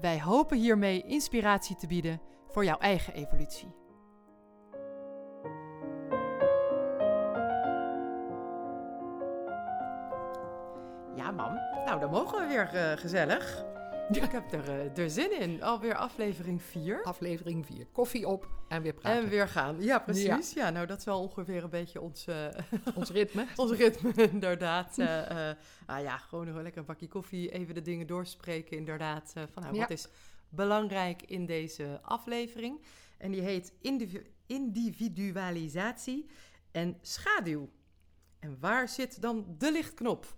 Wij 0.00 0.20
hopen 0.20 0.56
hiermee 0.56 1.02
inspiratie 1.02 1.76
te 1.76 1.86
bieden 1.86 2.20
voor 2.48 2.64
jouw 2.64 2.78
eigen 2.78 3.14
evolutie. 3.14 3.74
Ja, 11.14 11.30
mam. 11.30 11.54
Nou, 11.84 12.00
dan 12.00 12.10
mogen 12.10 12.40
we 12.40 12.46
weer 12.46 12.74
eh, 12.74 12.96
gezellig. 12.96 13.64
Ik 14.10 14.30
heb 14.30 14.52
er, 14.52 14.68
eh, 14.68 14.98
er 14.98 15.10
zin 15.10 15.40
in. 15.40 15.62
Alweer 15.62 15.94
aflevering 15.94 16.62
4. 16.62 17.02
Aflevering 17.02 17.66
4. 17.66 17.86
Koffie 17.92 18.26
op 18.28 18.48
en 18.68 18.82
weer 18.82 18.94
praten. 18.94 19.22
En 19.22 19.28
weer 19.28 19.48
gaan. 19.48 19.82
Ja, 19.82 19.98
precies. 19.98 20.52
Ja. 20.52 20.70
nou, 20.70 20.86
dat 20.86 20.98
is 20.98 21.04
wel 21.04 21.20
ongeveer 21.20 21.62
een 21.64 21.70
beetje 21.70 22.00
ons, 22.00 22.26
eh, 22.26 22.46
Ons 22.94 23.10
ritme. 23.10 23.46
ons 23.56 23.70
ritme, 23.72 24.12
inderdaad. 24.30 24.98
Eh, 24.98 25.50
ah 25.86 26.02
ja, 26.02 26.16
gewoon 26.18 26.46
nog 26.46 26.56
lekker 26.62 26.80
een 26.80 26.86
bakje 26.86 27.08
koffie. 27.08 27.50
Even 27.50 27.74
de 27.74 27.82
dingen 27.82 28.06
doorspreken, 28.06 28.76
inderdaad. 28.76 29.32
van, 29.52 29.62
nou, 29.62 29.74
Ja. 29.74 29.80
wat 29.80 29.90
is 29.90 30.08
belangrijk 30.48 31.22
in 31.22 31.46
deze 31.46 31.98
aflevering? 32.02 32.80
En 33.18 33.30
die 33.30 33.40
heet 33.40 33.72
indivi- 33.80 34.26
individualisatie 34.46 36.26
en 36.70 36.98
schaduw. 37.02 37.68
En 38.38 38.56
waar 38.60 38.88
zit 38.88 39.20
dan 39.22 39.54
de 39.58 39.72
lichtknop? 39.72 40.36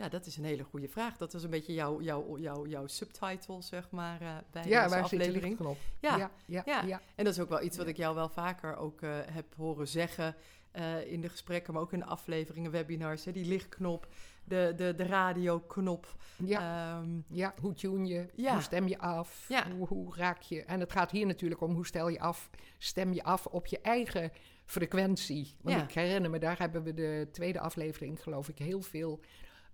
Ja, 0.00 0.08
dat 0.08 0.26
is 0.26 0.36
een 0.36 0.44
hele 0.44 0.62
goede 0.64 0.88
vraag. 0.88 1.16
Dat 1.16 1.32
was 1.32 1.42
een 1.42 1.50
beetje 1.50 1.72
jouw, 1.72 2.00
jouw, 2.02 2.38
jouw, 2.38 2.66
jouw 2.66 2.86
subtitle, 2.86 3.62
zeg 3.62 3.90
maar, 3.90 4.20
eh, 4.20 4.28
bij 4.50 4.64
ja, 4.66 4.82
deze 4.82 4.94
de 4.96 5.02
aflevering. 5.02 5.42
lichtknop? 5.42 5.76
Ja, 6.00 6.16
ja, 6.16 6.30
ja. 6.46 6.62
ja. 6.66 6.82
ja. 6.82 7.00
En 7.14 7.24
dat 7.24 7.34
is 7.34 7.40
ook 7.40 7.48
wel 7.48 7.62
iets 7.62 7.76
wat 7.76 7.86
Ja. 7.86 7.92
ik 7.92 7.98
jou 7.98 8.14
wel 8.14 8.28
vaker 8.28 8.76
ook 8.76 9.02
eh, 9.02 9.10
heb 9.30 9.54
horen 9.56 9.88
zeggen 9.88 10.34
eh, 10.70 11.12
in 11.12 11.20
de 11.20 11.28
gesprekken, 11.28 11.72
maar 11.72 11.82
ook 11.82 11.92
in 11.92 11.98
de 11.98 12.04
afleveringen, 12.04 12.70
webinars. 12.70 13.24
Hè, 13.24 13.32
die 13.32 13.44
lichtknop, 13.46 14.06
de, 14.44 14.72
de, 14.76 14.94
de 14.94 15.04
radioknop. 15.06 16.14
Ja. 16.36 16.98
Ehm, 16.98 17.10
Ja, 17.28 17.54
hoe 17.60 17.74
tune 17.74 18.06
je? 18.06 18.26
Ja. 18.34 18.52
Hoe 18.52 18.62
stem 18.62 18.88
je 18.88 18.98
af? 18.98 19.44
Ja. 19.48 19.70
Hoe, 19.70 19.86
hoe 19.86 20.14
raak 20.16 20.40
je? 20.42 20.64
En 20.64 20.80
het 20.80 20.92
gaat 20.92 21.10
hier 21.10 21.26
natuurlijk 21.26 21.60
om 21.60 21.74
hoe 21.74 21.86
stel 21.86 22.08
je 22.08 22.20
af, 22.20 22.50
stem 22.78 23.12
je 23.12 23.22
af 23.22 23.46
op 23.46 23.66
je 23.66 23.80
eigen 23.80 24.32
frequentie. 24.64 25.56
Want 25.62 25.76
Ja. 25.76 25.82
ik 25.82 25.92
herinner 25.92 26.30
me, 26.30 26.38
daar 26.38 26.58
hebben 26.58 26.82
we 26.82 26.94
de 26.94 27.28
tweede 27.32 27.60
aflevering, 27.60 28.22
geloof 28.22 28.48
ik, 28.48 28.58
heel 28.58 28.82
veel 28.82 29.20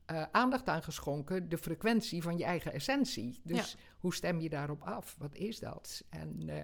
eh, 0.06 0.22
aandacht 0.32 0.68
aan 0.68 0.82
geschonken. 0.82 1.48
De 1.48 1.58
frequentie 1.58 2.22
van 2.22 2.38
je 2.38 2.44
eigen 2.44 2.72
essentie. 2.72 3.40
Dus 3.42 3.76
hoe 3.98 4.14
stem 4.14 4.40
je 4.40 4.48
daarop 4.48 4.82
af? 4.82 5.16
Wat 5.18 5.34
is 5.34 5.58
dat? 5.58 6.04
En 6.08 6.48
eh, 6.48 6.60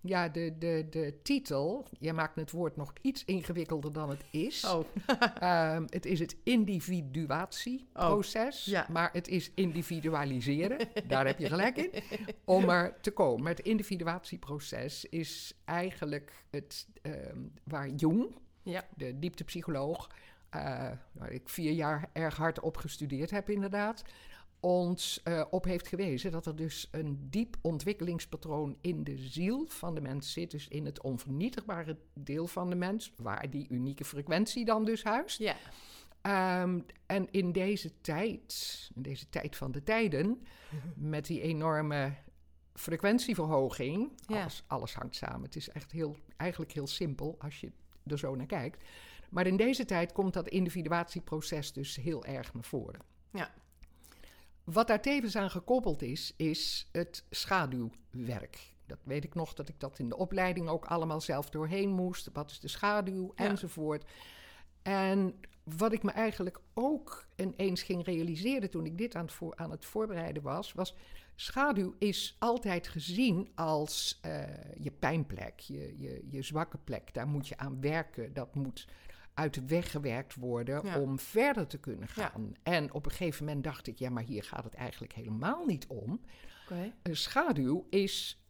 ja, 0.00 0.28
de, 0.28 0.54
de, 0.58 0.86
de 0.90 1.18
titel, 1.22 1.86
je 1.98 2.12
maakt 2.12 2.36
het 2.36 2.50
woord 2.50 2.76
nog 2.76 2.92
iets 3.02 3.24
ingewikkelder 3.24 3.92
dan 3.92 4.10
het 4.10 4.24
is. 4.30 4.64
oh, 4.64 4.84
Ehm, 5.40 5.84
het 5.86 6.06
is 6.06 6.18
het 6.18 6.36
individuatieproces, 6.42 8.66
Oh, 8.66 8.72
ja. 8.72 8.86
maar 8.90 9.10
het 9.12 9.28
is 9.28 9.50
individualiseren. 9.54 10.88
Daar 11.08 11.26
heb 11.26 11.38
je 11.38 11.48
gelijk 11.48 11.76
in. 11.76 11.90
Om 12.44 12.68
er 12.68 13.00
te 13.00 13.10
komen. 13.10 13.42
Maar 13.42 13.54
het 13.54 13.64
individuatieproces 13.66 15.04
is 15.04 15.54
eigenlijk 15.64 16.44
het 16.50 16.86
ehm, 17.02 17.38
waar 17.64 17.88
Jung, 17.88 18.36
ja. 18.62 18.84
de 18.96 19.18
dieptepsycholoog, 19.18 20.08
waar 21.12 21.30
ik 21.30 21.48
vier 21.48 21.72
jaar 21.72 22.10
erg 22.12 22.36
hard 22.36 22.60
op 22.60 22.76
gestudeerd 22.76 23.30
heb 23.30 23.50
inderdaad, 23.50 24.02
ons 24.60 25.20
eh, 25.22 25.44
op 25.50 25.64
heeft 25.64 25.88
gewezen 25.88 26.30
dat 26.30 26.46
er 26.46 26.56
dus 26.56 26.88
een 26.90 27.26
diep 27.30 27.56
ontwikkelingspatroon 27.60 28.76
in 28.80 29.04
de 29.04 29.18
ziel 29.18 29.66
van 29.68 29.94
de 29.94 30.00
mens 30.00 30.32
zit, 30.32 30.50
dus 30.50 30.68
in 30.68 30.84
het 30.84 31.00
onvernietigbare 31.02 31.96
deel 32.14 32.46
van 32.46 32.70
de 32.70 32.76
mens, 32.76 33.12
waar 33.16 33.50
die 33.50 33.66
unieke 33.68 34.04
frequentie 34.04 34.64
dan 34.64 34.84
dus 34.84 35.04
huist. 35.04 35.38
Ja. 35.38 35.56
Ehm, 36.20 36.80
en 37.06 37.30
in 37.30 37.52
deze 37.52 38.00
tijd, 38.00 38.90
in 38.94 39.02
deze 39.02 39.28
tijd 39.28 39.56
van 39.56 39.72
de 39.72 39.82
tijden, 39.82 40.42
met 40.96 41.26
die 41.26 41.40
enorme 41.40 42.14
frequentieverhoging, 42.74 44.12
Ja. 44.26 44.40
alles, 44.40 44.64
alles 44.66 44.94
hangt 44.94 45.16
samen. 45.16 45.42
Het 45.42 45.56
is 45.56 45.68
echt 45.68 45.92
heel, 45.92 46.16
eigenlijk 46.36 46.72
heel 46.72 46.86
simpel 46.86 47.36
als 47.38 47.60
je 47.60 47.72
er 48.06 48.18
zo 48.18 48.34
naar 48.34 48.46
kijkt. 48.46 48.84
Maar 49.30 49.46
in 49.46 49.56
deze 49.56 49.84
tijd 49.84 50.12
komt 50.12 50.32
dat 50.32 50.48
individuatieproces 50.48 51.72
dus 51.72 51.96
heel 51.96 52.24
erg 52.24 52.54
naar 52.54 52.64
voren. 52.64 53.00
Ja. 53.32 53.50
Wat 54.64 54.86
daar 54.86 55.02
tevens 55.02 55.36
aan 55.36 55.50
gekoppeld 55.50 56.02
is, 56.02 56.34
is 56.36 56.88
het 56.92 57.24
schaduwwerk. 57.30 58.74
Dat 58.86 58.98
weet 59.02 59.24
ik 59.24 59.34
nog, 59.34 59.54
dat 59.54 59.68
ik 59.68 59.80
dat 59.80 59.98
in 59.98 60.08
de 60.08 60.16
opleiding 60.16 60.68
ook 60.68 60.84
allemaal 60.84 61.20
zelf 61.20 61.50
doorheen 61.50 61.90
moest. 61.90 62.30
Wat 62.32 62.50
is 62.50 62.60
de 62.60 62.68
schaduw, 62.68 63.32
Ja. 63.36 63.44
enzovoort. 63.44 64.04
En 64.82 65.40
wat 65.62 65.92
ik 65.92 66.02
me 66.02 66.10
eigenlijk 66.10 66.60
ook 66.74 67.26
ineens 67.36 67.82
ging 67.82 68.04
realiseren 68.04 68.70
toen 68.70 68.86
ik 68.86 68.98
dit 68.98 69.14
aan 69.14 69.24
het, 69.24 69.32
voor, 69.32 69.56
aan 69.56 69.70
het 69.70 69.84
voorbereiden 69.84 70.42
was, 70.42 70.72
was 70.72 70.94
schaduw 71.34 71.94
is 71.98 72.36
altijd 72.38 72.88
gezien 72.88 73.52
als 73.54 74.18
eh, 74.22 74.42
je 74.78 74.90
pijnplek, 74.90 75.60
je, 75.60 75.98
je, 75.98 76.26
je 76.30 76.42
zwakke 76.42 76.78
plek. 76.78 77.14
Daar 77.14 77.28
moet 77.28 77.48
je 77.48 77.56
aan 77.56 77.80
werken, 77.80 78.32
dat 78.32 78.54
moet 78.54 78.88
uit 79.38 79.54
de 79.54 79.64
weg 79.66 79.90
gewerkt 79.90 80.34
worden 80.34 80.86
Ja. 80.86 81.00
om 81.00 81.18
verder 81.18 81.66
te 81.66 81.78
kunnen 81.78 82.08
Ja. 82.14 82.28
gaan. 82.28 82.52
En 82.62 82.92
op 82.92 83.04
een 83.04 83.10
gegeven 83.10 83.44
moment 83.44 83.64
dacht 83.64 83.86
ik, 83.86 83.98
ja, 83.98 84.10
maar 84.10 84.22
hier 84.22 84.42
gaat 84.42 84.64
het 84.64 84.74
eigenlijk 84.74 85.12
helemaal 85.12 85.64
niet 85.66 85.86
om. 85.86 86.20
Een 87.02 87.16
schaduw 87.16 87.86
is, 87.90 88.42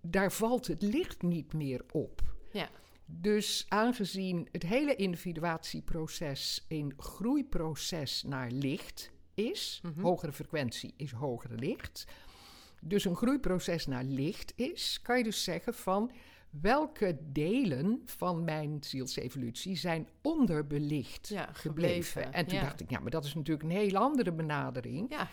daar 0.00 0.32
valt 0.32 0.66
het 0.66 0.82
licht 0.82 1.22
niet 1.22 1.52
meer 1.52 1.84
op. 1.92 2.22
Ja. 2.52 2.68
Dus 3.06 3.66
aangezien 3.68 4.48
het 4.52 4.62
hele 4.62 4.96
individuatieproces 4.96 6.64
een 6.68 6.92
groeiproces 6.96 8.22
naar 8.22 8.50
licht 8.50 9.10
is, 9.34 9.80
Mhm. 9.82 10.00
hogere 10.00 10.32
frequentie 10.32 10.94
is 10.96 11.10
hogere 11.12 11.54
licht, 11.54 12.06
dus 12.80 13.04
een 13.04 13.16
groeiproces 13.16 13.86
naar 13.86 14.04
licht 14.04 14.52
is, 14.56 15.00
kan 15.02 15.18
je 15.18 15.24
dus 15.24 15.44
zeggen 15.44 15.74
van 15.74 16.10
welke 16.60 17.18
delen 17.22 18.02
van 18.06 18.44
mijn 18.44 18.76
zielsevolutie 18.80 19.76
zijn 19.76 20.08
onderbelicht 20.22 21.28
Ja, 21.28 21.48
gebleven. 21.52 22.02
gebleven, 22.04 22.32
En 22.32 22.46
toen 22.46 22.58
ja. 22.58 22.62
dacht 22.64 22.80
ik, 22.80 22.90
ja, 22.90 23.00
maar 23.00 23.10
dat 23.10 23.24
is 23.24 23.34
natuurlijk 23.34 23.68
een 23.68 23.76
heel 23.76 23.96
andere 23.96 24.32
benadering. 24.32 25.10
Ja, 25.10 25.28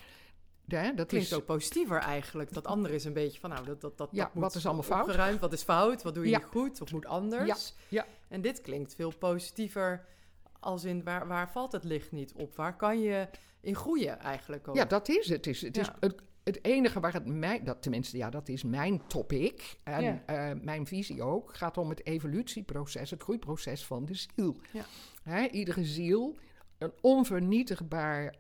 dat 0.92 1.08
klinkt 1.08 1.28
is 1.28 1.34
ook 1.34 1.46
positiever 1.46 2.00
eigenlijk. 2.00 2.54
Dat 2.54 2.68
andere 2.68 2.94
is 2.96 3.06
een 3.06 3.14
beetje 3.14 3.40
van, 3.40 3.50
nou, 3.50 3.66
dat, 3.66 3.82
dat, 3.82 3.98
dat, 3.98 4.10
Ja, 4.12 4.24
dat 4.24 4.34
moet 4.34 4.44
wat 4.44 4.56
is 4.56 4.66
allemaal 4.66 4.84
fout? 4.84 5.06
opgeruimd, 5.06 5.40
wat 5.40 5.54
is 5.54 5.64
fout, 5.64 6.02
wat 6.04 6.14
doe 6.14 6.24
je 6.24 6.30
Ja. 6.30 6.38
niet 6.38 6.48
goed 6.48 6.82
of 6.82 6.92
moet 6.92 7.06
anders. 7.06 7.74
ja. 7.88 8.06
En 8.28 8.42
dit 8.42 8.62
klinkt 8.62 8.96
veel 8.96 9.14
positiever 9.18 10.06
als 10.60 10.84
in, 10.84 11.04
waar, 11.04 11.28
waar 11.28 11.52
valt 11.52 11.72
het 11.72 11.84
licht 11.84 12.12
niet 12.12 12.34
op? 12.34 12.56
Waar 12.56 12.76
kan 12.76 13.00
je 13.00 13.28
in 13.62 13.76
groeien 13.76 14.20
eigenlijk 14.20 14.68
ook? 14.68 14.76
Ja, 14.76 14.86
dat 14.86 15.10
is 15.10 15.30
het. 15.30 15.46
Het 15.46 15.48
is, 15.48 15.62
het, 15.62 15.78
is. 15.78 15.90
Het, 16.44 16.64
enige 16.64 17.00
waar 17.00 17.14
het 17.14 17.26
mij, 17.26 17.64
dat 17.64 17.82
tenminste, 17.82 18.18
ja, 18.18 18.30
dat 18.30 18.50
is 18.50 18.64
mijn 18.64 19.08
topic. 19.08 19.78
En 19.84 20.04
Ja. 20.04 20.24
eh, 20.26 20.60
mijn 20.62 20.88
visie 20.88 21.24
ook, 21.24 21.56
gaat 21.56 21.78
om 21.78 21.90
het 21.90 22.06
evolutieproces, 22.06 23.10
het 23.10 23.24
groeiproces 23.24 23.86
van 23.86 24.06
de 24.06 24.14
ziel. 24.14 24.56
Ja. 24.74 24.86
Hè, 25.24 25.48
iedere 25.48 25.86
ziel, 25.86 26.38
een 26.78 26.92
onvernietigbare 27.02 28.34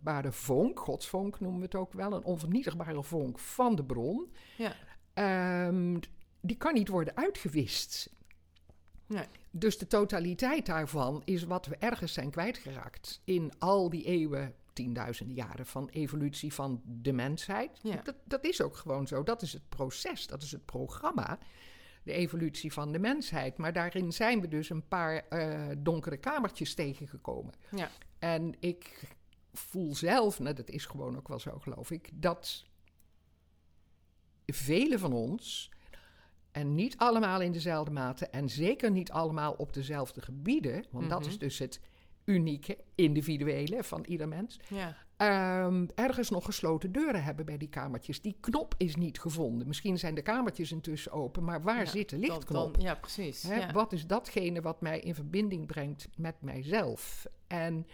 bare 0.00 0.32
vonk, 0.32 0.78
godsvonk 0.80 1.40
noemen 1.40 1.58
we 1.58 1.64
het 1.64 1.74
ook 1.74 1.92
wel, 1.92 2.12
een 2.12 2.24
onvernietigbare 2.24 3.02
vonk 3.02 3.38
van 3.38 3.74
de 3.74 3.84
bron. 3.84 4.32
Ja. 4.56 4.74
Ehm, 5.14 5.98
die 6.40 6.56
kan 6.56 6.74
niet 6.74 6.88
worden 6.88 7.16
uitgewist. 7.16 8.14
Nee. 9.06 9.24
Dus 9.50 9.78
de 9.78 9.86
totaliteit 9.86 10.66
daarvan 10.66 11.22
is 11.24 11.44
wat 11.44 11.66
we 11.66 11.76
ergens 11.76 12.12
zijn 12.12 12.30
kwijtgeraakt 12.30 13.20
in 13.24 13.52
al 13.58 13.90
die 13.90 14.04
eeuwen, 14.04 14.54
tienduizenden 14.76 15.34
jaren 15.34 15.66
van 15.66 15.88
evolutie 15.88 16.52
van 16.52 16.82
de 16.84 17.12
mensheid. 17.12 17.78
Ja. 17.82 18.00
Dat, 18.02 18.14
dat 18.24 18.44
is 18.44 18.60
ook 18.62 18.76
gewoon 18.76 19.06
zo. 19.06 19.22
Dat 19.22 19.42
is 19.42 19.52
het 19.52 19.68
proces, 19.68 20.26
dat 20.26 20.42
is 20.42 20.52
het 20.52 20.64
programma, 20.64 21.38
de 22.02 22.12
evolutie 22.12 22.72
van 22.72 22.92
de 22.92 22.98
mensheid. 22.98 23.56
Maar 23.56 23.72
daarin 23.72 24.12
zijn 24.12 24.40
we 24.40 24.48
dus 24.48 24.70
een 24.70 24.88
paar 24.88 25.16
eh, 25.28 25.68
donkere 25.78 26.16
kamertjes 26.16 26.74
tegengekomen. 26.74 27.54
Ja. 27.70 27.90
En 28.18 28.54
ik 28.60 29.14
voel 29.52 29.94
zelf, 29.94 30.38
nou, 30.38 30.54
dat 30.54 30.68
is 30.68 30.86
gewoon 30.86 31.16
ook 31.16 31.28
wel 31.28 31.38
zo 31.38 31.58
geloof 31.58 31.90
ik, 31.90 32.10
dat 32.14 32.64
velen 34.46 34.98
van 34.98 35.12
ons 35.12 35.70
En 36.52 36.74
niet 36.74 36.96
allemaal 36.96 37.40
in 37.40 37.52
dezelfde 37.52 37.90
mate 37.90 38.26
en 38.26 38.48
zeker 38.48 38.90
niet 38.90 39.10
allemaal 39.10 39.52
op 39.52 39.72
dezelfde 39.72 40.20
gebieden. 40.20 40.84
Want 40.90 41.10
dat 41.10 41.20
Mhm. 41.20 41.28
is 41.28 41.38
dus 41.38 41.58
het 41.58 41.80
unieke, 42.26 42.78
individuele 42.94 43.84
van 43.84 44.04
ieder 44.04 44.28
mens. 44.28 44.60
Ja. 44.68 44.96
Ehm, 45.16 45.86
ergens 45.94 46.30
nog 46.30 46.44
gesloten 46.44 46.92
deuren 46.92 47.22
hebben 47.24 47.46
bij 47.46 47.56
die 47.56 47.68
kamertjes. 47.68 48.22
Die 48.22 48.36
knop 48.40 48.74
is 48.76 48.96
niet 48.96 49.20
gevonden. 49.20 49.66
Misschien 49.66 49.98
zijn 49.98 50.14
de 50.14 50.22
kamertjes 50.22 50.72
intussen 50.72 51.12
open, 51.12 51.44
maar 51.44 51.62
waar 51.62 51.78
Ja, 51.78 51.84
zit 51.86 52.08
de 52.08 52.18
lichtknop? 52.18 52.74
dan- 52.74 52.82
ja, 52.82 52.94
precies. 52.94 53.42
Hè, 53.42 53.54
ja. 53.54 53.72
Wat 53.72 53.92
is 53.92 54.06
datgene 54.06 54.60
wat 54.60 54.80
mij 54.80 55.00
in 55.00 55.14
verbinding 55.14 55.66
brengt 55.66 56.08
met 56.16 56.34
mijzelf? 56.40 57.26
En 57.46 57.86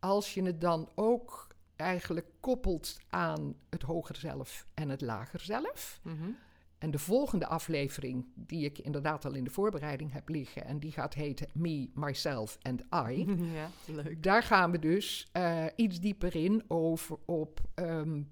als 0.00 0.34
je 0.34 0.42
het 0.42 0.60
dan 0.60 0.88
ook 0.94 1.46
eigenlijk 1.76 2.26
koppelt 2.40 2.96
aan 3.08 3.54
het 3.70 3.82
hoger 3.82 4.16
zelf 4.16 4.66
en 4.74 4.88
het 4.88 5.00
lager 5.00 5.40
zelf. 5.40 6.00
Mhm. 6.02 6.30
En 6.78 6.90
de 6.90 6.98
volgende 6.98 7.46
aflevering, 7.46 8.26
die 8.34 8.64
ik 8.64 8.78
inderdaad 8.78 9.24
al 9.24 9.34
in 9.34 9.44
de 9.44 9.50
voorbereiding 9.50 10.12
heb 10.12 10.28
liggen, 10.28 10.64
en 10.64 10.78
die 10.78 10.92
gaat 10.92 11.14
heten 11.14 11.48
Me, 11.52 11.90
Myself 11.94 12.58
and 12.62 12.80
I. 13.08 13.24
ja, 13.54 13.70
leuk. 13.86 14.22
Daar 14.22 14.42
gaan 14.42 14.70
we 14.70 14.78
dus 14.78 15.28
eh, 15.32 15.64
iets 15.76 16.00
dieper 16.00 16.36
in 16.36 16.64
over 16.68 17.18
op 17.24 17.60
ehm, 17.74 18.22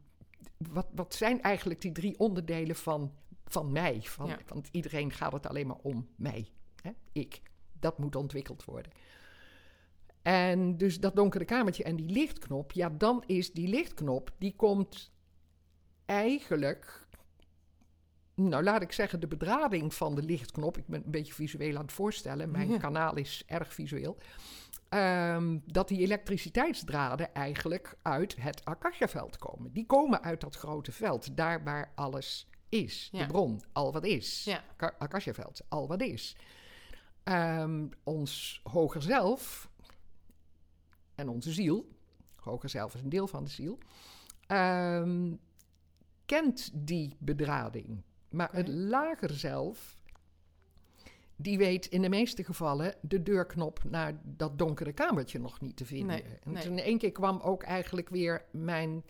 wat, 0.57 0.87
wat 0.95 1.15
zijn 1.15 1.43
eigenlijk 1.43 1.81
die 1.81 1.93
drie 1.93 2.19
onderdelen 2.19 2.77
van, 2.77 3.13
van 3.45 3.73
mij. 3.73 4.01
Van, 4.03 4.27
Ja. 4.27 4.39
Want 4.47 4.69
iedereen 4.73 5.13
gaat 5.13 5.33
het 5.33 5.47
alleen 5.47 5.67
maar 5.67 5.81
om 5.83 6.09
mij. 6.17 6.49
Hè? 6.83 6.91
Ik. 7.13 7.43
Dat 7.81 7.99
moet 7.99 8.17
ontwikkeld 8.17 8.65
worden. 8.65 8.93
En 10.23 10.77
dus 10.77 11.01
dat 11.01 11.17
donkere 11.17 11.45
kamertje 11.45 11.85
en 11.85 11.97
die 11.97 12.11
lichtknop, 12.11 12.73
ja, 12.73 12.91
dan 12.91 13.23
is 13.27 13.53
die 13.53 13.69
lichtknop, 13.69 14.31
die 14.39 14.57
komt 14.57 15.13
eigenlijk, 16.05 17.06
nou 18.37 18.63
laat 18.63 18.83
ik 18.83 18.93
zeggen, 18.93 19.21
de 19.21 19.27
bedrading 19.27 19.95
van 19.95 20.15
de 20.15 20.23
lichtknop. 20.23 20.77
Ik 20.79 20.87
ben 20.87 21.03
een 21.05 21.11
beetje 21.11 21.33
visueel 21.35 21.77
aan 21.77 21.83
het 21.83 21.93
voorstellen, 21.93 22.51
mijn 22.51 22.69
Ja. 22.69 22.79
kanaal 22.79 23.17
is 23.17 23.43
erg 23.47 23.75
visueel. 23.75 24.17
Ehm, 24.89 25.59
dat 25.65 25.89
die 25.89 25.99
elektriciteitsdraden 26.01 27.35
eigenlijk 27.35 27.97
uit 28.03 28.37
het 28.41 28.65
Akasha-veld 28.65 29.39
komen. 29.39 29.73
Die 29.73 29.87
komen 29.87 30.23
uit 30.23 30.41
dat 30.41 30.57
grote 30.57 30.93
veld, 30.93 31.37
daar 31.37 31.65
waar 31.65 31.93
alles 31.95 32.49
is. 32.69 33.09
Ja. 33.13 33.19
De 33.21 33.27
bron, 33.27 33.63
al 33.73 33.93
wat 33.93 34.05
is. 34.05 34.45
Ja. 34.45 34.65
Ka- 34.77 34.95
Akasha-veld, 34.99 35.61
al 35.69 35.87
wat 35.89 36.01
is. 36.03 36.37
Ehm, 37.23 37.87
ons 38.05 38.61
hoger 38.63 39.03
zelf 39.03 39.71
en 41.15 41.29
onze 41.29 41.53
ziel, 41.53 41.89
hoger 42.37 42.69
zelf 42.69 42.95
is 42.95 43.01
een 43.01 43.09
deel 43.09 43.27
van 43.29 43.45
de 43.45 43.51
ziel, 43.51 43.79
ehm, 44.47 45.35
kent 46.27 46.71
die 46.75 47.17
bedrading. 47.19 48.03
Maar 48.37 48.49
het 48.53 48.69
lager 48.69 49.31
zelf, 49.31 49.97
die 51.37 51.59
weet 51.59 51.87
in 51.87 52.03
de 52.03 52.09
meeste 52.09 52.45
gevallen 52.45 52.95
de 53.01 53.23
deurknop 53.23 53.85
naar 53.85 54.21
dat 54.23 54.59
donkere 54.59 54.93
kamertje 54.93 55.39
nog 55.39 55.61
niet 55.61 55.77
te 55.77 55.85
vinden. 55.87 56.23
Nee, 56.23 56.39
en 56.43 56.53
nee. 56.53 56.65
in 56.65 56.79
één 56.79 56.99
keer 56.99 57.13
kwam 57.13 57.41
ook 57.41 57.63
eigenlijk 57.63 58.09
weer 58.09 58.45
mijn 58.51 59.05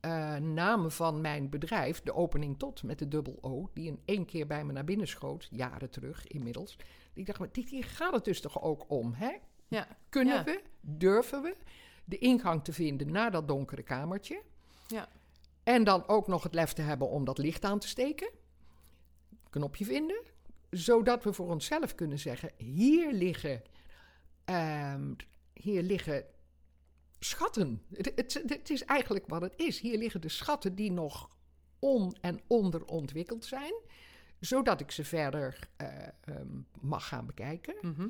eh, 0.00 0.36
naam 0.36 0.90
van 0.90 1.20
mijn 1.20 1.48
bedrijf, 1.48 2.02
de 2.02 2.14
opening 2.14 2.58
tot 2.58 2.82
met 2.82 2.98
de 2.98 3.08
dubbel 3.08 3.38
O, 3.40 3.70
die 3.74 3.86
in 3.86 4.00
één 4.04 4.24
keer 4.24 4.46
bij 4.46 4.64
me 4.64 4.72
naar 4.72 4.84
binnen 4.84 5.08
schoot, 5.08 5.48
jaren 5.50 5.90
terug 5.90 6.26
inmiddels. 6.26 6.76
Ik 7.12 7.26
dacht, 7.26 7.38
maar 7.38 7.52
dit 7.52 7.68
hier 7.68 7.84
gaat 7.84 8.12
het 8.12 8.24
dus 8.24 8.40
toch 8.40 8.62
ook 8.62 8.84
om, 8.88 9.12
hè? 9.14 9.36
Ja. 9.68 9.86
Kunnen 10.08 10.34
Ja. 10.34 10.44
we, 10.44 10.62
durven 10.80 11.42
we 11.42 11.56
de 12.04 12.18
ingang 12.18 12.64
te 12.64 12.72
vinden 12.72 13.12
naar 13.12 13.30
dat 13.30 13.48
donkere 13.48 13.82
kamertje? 13.82 14.42
Ja. 14.86 15.08
En 15.62 15.84
dan 15.84 16.08
ook 16.08 16.26
nog 16.26 16.42
het 16.42 16.54
lef 16.54 16.72
te 16.72 16.82
hebben 16.82 17.08
om 17.08 17.24
dat 17.24 17.38
licht 17.38 17.64
aan 17.64 17.78
te 17.78 17.88
steken. 17.88 18.30
Knopje 19.50 19.84
vinden. 19.84 20.22
Zodat 20.70 21.24
we 21.24 21.32
voor 21.32 21.50
onszelf 21.50 21.94
kunnen 21.94 22.18
zeggen: 22.18 22.50
hier 22.56 23.12
liggen, 23.12 23.62
ehm, 24.44 25.14
hier 25.52 25.82
liggen 25.82 26.24
schatten. 27.18 27.82
Het, 27.92 28.12
het, 28.14 28.42
het 28.46 28.70
is 28.70 28.84
eigenlijk 28.84 29.26
wat 29.26 29.42
het 29.42 29.54
is. 29.56 29.80
Hier 29.80 29.98
liggen 29.98 30.20
de 30.20 30.28
schatten 30.28 30.74
die 30.74 30.92
nog 30.92 31.30
on- 31.78 32.16
en 32.20 32.40
onderontwikkeld 32.46 33.44
zijn. 33.44 33.72
Zodat 34.40 34.80
ik 34.80 34.90
ze 34.90 35.04
verder 35.04 35.58
eh, 35.76 35.88
ehm, 36.20 36.60
mag 36.80 37.08
gaan 37.08 37.26
bekijken. 37.26 37.74
Mhm. 37.80 38.08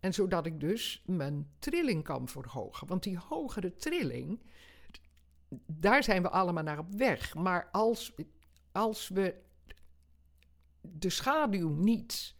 En 0.00 0.14
zodat 0.14 0.46
ik 0.46 0.60
dus 0.60 1.02
mijn 1.06 1.50
trilling 1.58 2.04
kan 2.04 2.28
verhogen. 2.28 2.86
Want 2.86 3.02
die 3.02 3.18
hogere 3.18 3.74
trilling, 3.74 4.40
daar 5.66 6.02
zijn 6.02 6.22
we 6.22 6.30
allemaal 6.30 6.62
naar 6.62 6.78
op 6.78 6.94
weg. 6.94 7.34
Maar 7.34 7.68
als, 7.72 8.12
als 8.72 9.08
we 9.08 9.34
de 10.82 11.10
schaduw 11.10 11.68
niet 11.68 12.34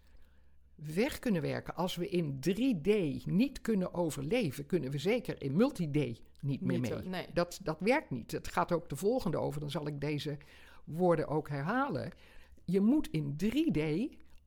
weg 0.74 1.18
kunnen 1.18 1.42
werken, 1.42 1.74
als 1.74 1.96
we 1.96 2.08
in 2.08 2.38
3D 2.48 3.24
niet 3.24 3.60
kunnen 3.60 3.94
overleven, 3.94 4.66
kunnen 4.66 4.90
we 4.90 4.98
zeker 4.98 5.42
in 5.42 5.56
multi-D 5.56 6.20
niet 6.40 6.60
meer 6.60 6.80
Niet 6.80 6.90
mee. 6.90 7.02
nee. 7.02 7.26
Dat, 7.32 7.60
dat 7.62 7.80
werkt 7.80 8.10
niet. 8.10 8.32
Het 8.32 8.48
gaat 8.48 8.72
ook 8.72 8.88
de 8.88 8.96
volgende 8.96 9.38
over, 9.38 9.60
dan 9.60 9.70
zal 9.70 9.86
ik 9.86 10.00
deze 10.00 10.38
woorden 10.84 11.28
ook 11.28 11.48
herhalen. 11.48 12.10
Je 12.64 12.80
moet 12.80 13.08
in 13.10 13.36
3D 13.44 13.80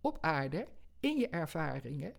op 0.02 0.18
aarde, 0.22 0.68
in 1.00 1.18
je 1.18 1.30
ervaringen, 1.30 2.14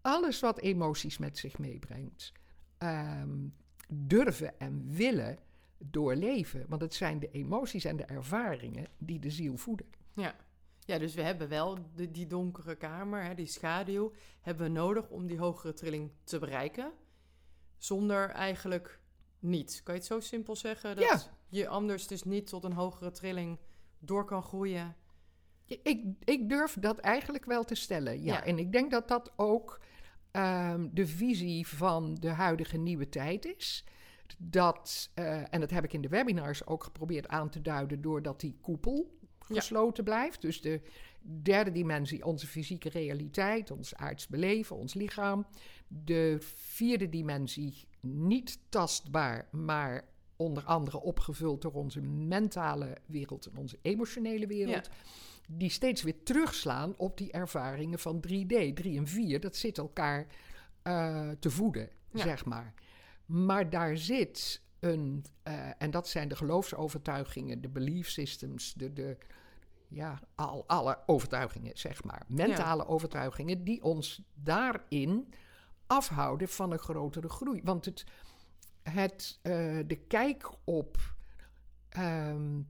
alles 0.00 0.40
wat 0.40 0.60
emoties 0.60 1.18
met 1.18 1.38
zich 1.38 1.58
meebrengt, 1.58 2.32
ehm, 2.78 3.48
durven 3.88 4.58
en 4.58 4.84
willen 4.86 5.38
doorleven. 5.78 6.64
Want 6.68 6.80
het 6.82 6.94
zijn 6.94 7.18
de 7.18 7.30
emoties 7.30 7.84
en 7.84 7.96
de 7.96 8.04
ervaringen 8.04 8.86
die 8.98 9.18
de 9.18 9.30
ziel 9.30 9.56
voeden. 9.56 9.86
Ja. 10.14 10.36
Ja, 10.84 10.98
dus 10.98 11.14
we 11.14 11.22
hebben 11.22 11.48
wel 11.48 11.78
de, 11.94 12.10
die 12.10 12.26
donkere 12.26 12.74
kamer, 12.76 13.22
hè, 13.24 13.34
die 13.34 13.46
schaduw, 13.46 14.12
hebben 14.40 14.64
we 14.66 14.72
nodig 14.72 15.08
om 15.08 15.26
die 15.26 15.38
hogere 15.38 15.72
trilling 15.72 16.10
te 16.24 16.38
bereiken. 16.38 16.92
Zonder 17.76 18.30
eigenlijk 18.30 19.00
niet. 19.38 19.80
Kan 19.84 19.94
je 19.94 20.00
het 20.00 20.08
zo 20.08 20.20
simpel 20.20 20.56
zeggen? 20.56 20.96
Dat 20.96 21.04
Ja. 21.04 21.20
je 21.48 21.68
anders 21.68 22.06
dus 22.06 22.24
niet 22.24 22.46
tot 22.46 22.64
een 22.64 22.72
hogere 22.72 23.10
trilling 23.10 23.58
door 23.98 24.24
kan 24.24 24.42
groeien. 24.42 24.96
Ik, 25.66 26.04
ik 26.24 26.48
durf 26.48 26.76
dat 26.80 26.98
eigenlijk 26.98 27.44
wel 27.44 27.64
te 27.64 27.74
stellen, 27.74 28.22
ja. 28.22 28.34
Ja. 28.34 28.44
En 28.44 28.58
ik 28.58 28.72
denk 28.72 28.90
dat 28.90 29.08
dat 29.08 29.32
ook 29.36 29.80
ehm, 30.30 30.88
de 30.92 31.06
visie 31.06 31.66
van 31.66 32.14
de 32.14 32.28
huidige 32.28 32.76
nieuwe 32.76 33.08
tijd 33.08 33.44
is. 33.44 33.84
Dat, 34.38 35.10
eh, 35.14 35.54
en 35.54 35.60
dat 35.60 35.70
heb 35.70 35.84
ik 35.84 35.92
in 35.92 36.00
de 36.00 36.08
webinars 36.08 36.66
ook 36.66 36.84
geprobeerd 36.84 37.28
aan 37.28 37.50
te 37.50 37.62
duiden... 37.62 38.00
doordat 38.00 38.40
die 38.40 38.58
koepel 38.60 39.18
Ja. 39.48 39.54
gesloten 39.54 40.04
blijft. 40.04 40.40
Dus 40.40 40.60
de 40.60 40.80
derde 41.42 41.72
dimensie, 41.72 42.24
onze 42.24 42.46
fysieke 42.46 42.88
realiteit, 42.88 43.70
ons 43.70 43.94
aards 43.94 44.26
beleven, 44.28 44.76
ons 44.76 44.94
lichaam. 44.94 45.46
De 45.88 46.36
vierde 46.54 47.08
dimensie, 47.08 47.88
niet 48.00 48.58
tastbaar, 48.68 49.48
maar 49.50 50.04
onder 50.36 50.64
andere 50.64 51.00
opgevuld 51.00 51.62
door 51.62 51.72
onze 51.72 52.00
mentale 52.00 52.96
wereld 53.06 53.46
en 53.46 53.56
onze 53.56 53.78
emotionele 53.82 54.46
wereld. 54.46 54.88
Die 55.48 55.70
steeds 55.70 56.02
weer 56.02 56.22
terugslaan 56.22 56.94
op 56.96 57.18
die 57.18 57.32
ervaringen 57.32 57.98
van 57.98 58.16
3D. 58.28 58.72
3 58.74 58.96
en 58.96 59.06
4, 59.06 59.40
dat 59.40 59.56
zit 59.56 59.78
elkaar 59.78 60.26
eh, 60.82 61.30
te 61.38 61.50
voeden, 61.50 61.88
Ja. 62.12 62.22
zeg 62.22 62.44
maar. 62.44 62.74
Maar 63.26 63.70
daar 63.70 63.96
zit 63.96 64.62
een, 64.84 65.24
eh, 65.42 65.68
en 65.78 65.90
dat 65.90 66.08
zijn 66.08 66.28
de 66.28 66.36
geloofsovertuigingen, 66.36 67.60
de 67.60 67.68
belief 67.68 68.08
systems, 68.08 68.74
de, 68.74 68.92
de, 68.92 69.16
ja, 69.88 70.20
al, 70.34 70.64
alle 70.66 70.98
overtuigingen, 71.06 71.78
zeg 71.78 72.04
maar. 72.04 72.24
Mentale 72.28 72.86
overtuigingen 72.86 73.64
die 73.64 73.82
ons 73.82 74.22
daarin 74.34 75.34
afhouden 75.86 76.48
van 76.48 76.72
een 76.72 76.78
grotere 76.78 77.28
groei. 77.28 77.60
Want 77.62 77.84
het, 77.84 78.04
het, 78.82 79.38
eh, 79.42 79.78
de 79.86 79.96
kijk 80.08 80.50
op, 80.64 81.14
ehm, 81.88 82.60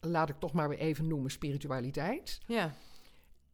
laat 0.00 0.28
ik 0.28 0.38
toch 0.38 0.52
maar 0.52 0.68
weer 0.68 0.78
even 0.78 1.06
noemen, 1.06 1.30
spiritualiteit, 1.30 2.40
Ja, 2.46 2.74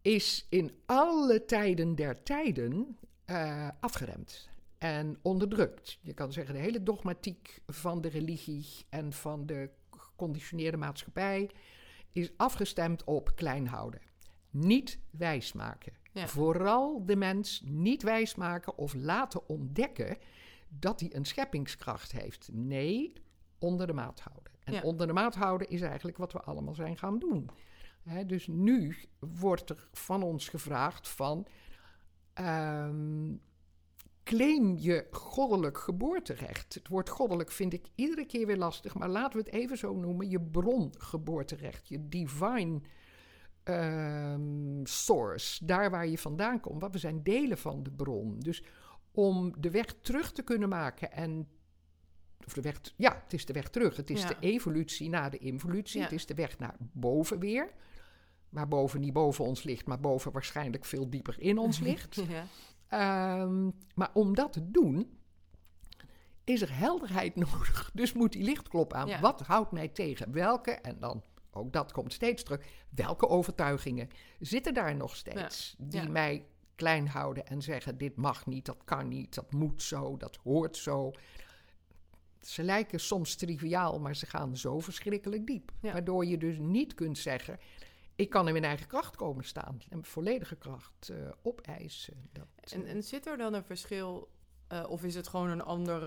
is 0.02 0.46
in 0.48 0.72
alle 0.86 1.44
tijden 1.44 1.94
der 1.94 2.22
tijden 2.22 2.98
eh, 3.24 3.68
afgeremd 3.80 4.50
en 4.82 5.18
onderdrukt. 5.22 5.98
Je 6.00 6.12
kan 6.12 6.32
zeggen, 6.32 6.54
de 6.54 6.60
hele 6.60 6.82
dogmatiek 6.82 7.60
van 7.66 8.00
de 8.00 8.08
religie 8.08 8.66
en 8.88 9.12
van 9.12 9.46
de 9.46 9.70
geconditioneerde 9.90 10.76
maatschappij 10.76 11.50
is 12.12 12.30
afgestemd 12.36 13.04
op 13.04 13.32
klein 13.34 13.66
houden. 13.66 14.00
Niet 14.50 14.98
wijsmaken. 15.10 15.92
Ja. 16.12 16.26
Vooral 16.28 17.06
de 17.06 17.16
mens 17.16 17.62
niet 17.64 18.02
wijsmaken 18.02 18.78
of 18.78 18.94
laten 18.94 19.48
ontdekken 19.48 20.16
dat 20.68 21.00
hij 21.00 21.14
een 21.14 21.24
scheppingskracht 21.24 22.12
heeft. 22.12 22.48
Nee, 22.52 23.12
onder 23.58 23.86
de 23.86 23.92
maat 23.92 24.20
houden. 24.20 24.52
En 24.64 24.72
Ja. 24.72 24.82
onder 24.82 25.06
de 25.06 25.12
maat 25.12 25.34
houden 25.34 25.68
is 25.68 25.80
eigenlijk 25.80 26.16
wat 26.16 26.32
we 26.32 26.40
allemaal 26.40 26.74
zijn 26.74 26.98
gaan 26.98 27.18
doen. 27.18 27.50
Dus 28.26 28.46
nu 28.46 28.96
wordt 29.18 29.70
er 29.70 29.88
van 29.92 30.22
ons 30.22 30.48
gevraagd 30.48 31.08
van... 31.08 31.46
ehm, 32.32 33.34
claim 34.24 34.76
je 34.76 35.06
goddelijk 35.10 35.78
geboorterecht. 35.78 36.74
Het 36.74 36.88
woord 36.88 37.08
goddelijk 37.08 37.50
vind 37.50 37.72
ik 37.72 37.86
iedere 37.94 38.26
keer 38.26 38.46
weer 38.46 38.56
lastig... 38.56 38.94
maar 38.94 39.08
laten 39.08 39.38
we 39.38 39.44
het 39.44 39.54
even 39.54 39.78
zo 39.78 39.94
noemen. 39.94 40.28
Je 40.30 40.40
brongeboorterecht, 40.40 41.88
je 41.88 42.08
divine 42.08 42.80
ehm, 43.62 44.84
source. 44.84 45.66
Daar 45.66 45.90
waar 45.90 46.06
je 46.06 46.18
vandaan 46.18 46.60
komt. 46.60 46.80
Want 46.80 46.92
we 46.92 46.98
zijn 46.98 47.22
delen 47.22 47.58
van 47.58 47.82
de 47.82 47.90
bron. 47.90 48.40
Dus 48.40 48.62
om 49.12 49.54
de 49.58 49.70
weg 49.70 49.94
terug 50.00 50.32
te 50.32 50.42
kunnen 50.42 50.68
maken 50.68 51.12
en 51.12 51.48
of 52.46 52.52
de 52.52 52.60
weg, 52.60 52.80
ja, 52.96 53.20
het 53.24 53.32
is 53.32 53.46
de 53.46 53.52
weg 53.52 53.68
terug. 53.68 53.96
Het 53.96 54.10
is 54.10 54.22
Ja. 54.22 54.28
de 54.28 54.36
evolutie 54.40 55.08
na 55.08 55.28
de 55.28 55.38
involutie. 55.38 55.98
Ja. 55.98 56.04
Het 56.04 56.12
is 56.14 56.26
de 56.26 56.34
weg 56.34 56.58
naar 56.58 56.76
boven 56.78 57.38
weer. 57.38 57.72
Waar 58.48 58.68
boven 58.68 59.00
niet 59.00 59.12
boven 59.12 59.44
ons 59.44 59.62
ligt, 59.62 59.86
maar 59.86 60.00
boven 60.00 60.32
waarschijnlijk 60.32 60.84
veel 60.84 61.10
dieper 61.10 61.40
in 61.40 61.58
ons 61.58 61.78
ligt. 61.88 62.14
Ja. 62.14 62.46
Ehm, 62.92 63.70
maar 63.94 64.10
om 64.14 64.34
dat 64.34 64.52
te 64.52 64.70
doen, 64.70 65.18
is 66.44 66.62
er 66.62 66.76
helderheid 66.78 67.36
nodig. 67.46 67.90
Dus 67.94 68.12
moet 68.12 68.32
die 68.32 68.42
lichtklop 68.44 68.92
aan. 68.92 69.06
Ja. 69.08 69.20
Wat 69.20 69.40
houdt 69.40 69.72
mij 69.72 69.88
tegen? 69.88 70.32
Welke, 70.32 70.70
en 70.70 70.96
dan 70.98 71.22
ook 71.50 71.72
dat 71.72 71.92
komt 71.92 72.12
steeds 72.12 72.42
terug, 72.42 72.66
welke 72.90 73.28
overtuigingen 73.28 74.08
zitten 74.40 74.74
daar 74.74 74.96
nog 74.96 75.16
steeds? 75.16 75.74
Die 75.78 76.02
Ja. 76.02 76.08
mij 76.08 76.46
klein 76.74 77.08
houden 77.08 77.46
en 77.46 77.62
zeggen: 77.62 77.98
dit 77.98 78.16
mag 78.16 78.46
niet, 78.46 78.64
dat 78.64 78.84
kan 78.84 79.08
niet, 79.08 79.34
dat 79.34 79.52
moet 79.52 79.82
zo, 79.82 80.16
dat 80.16 80.36
hoort 80.36 80.76
zo. 80.76 81.10
Ze 82.40 82.62
lijken 82.62 83.00
soms 83.00 83.34
triviaal, 83.36 84.00
maar 84.00 84.16
ze 84.16 84.26
gaan 84.26 84.56
zo 84.56 84.80
verschrikkelijk 84.80 85.46
diep. 85.46 85.72
Waardoor 85.80 86.26
je 86.26 86.38
dus 86.38 86.58
niet 86.58 86.94
kunt 86.94 87.18
zeggen: 87.18 87.58
ik 88.16 88.30
kan 88.30 88.46
in 88.46 88.52
mijn 88.52 88.64
eigen 88.64 88.86
kracht 88.86 89.16
komen 89.16 89.44
staan 89.44 89.78
en 89.88 90.04
volledige 90.04 90.56
kracht 90.56 91.08
eh, 91.08 91.16
opeisen. 91.42 92.28
Dat, 92.32 92.46
En, 92.72 92.84
eh, 92.84 92.90
en 92.90 93.02
zit 93.02 93.26
er 93.26 93.36
dan 93.36 93.54
een 93.54 93.64
verschil, 93.64 94.28
eh, 94.68 94.84
of 94.88 95.04
is 95.04 95.14
het 95.14 95.28
gewoon 95.28 95.48
een 95.48 95.62
ander 95.62 96.00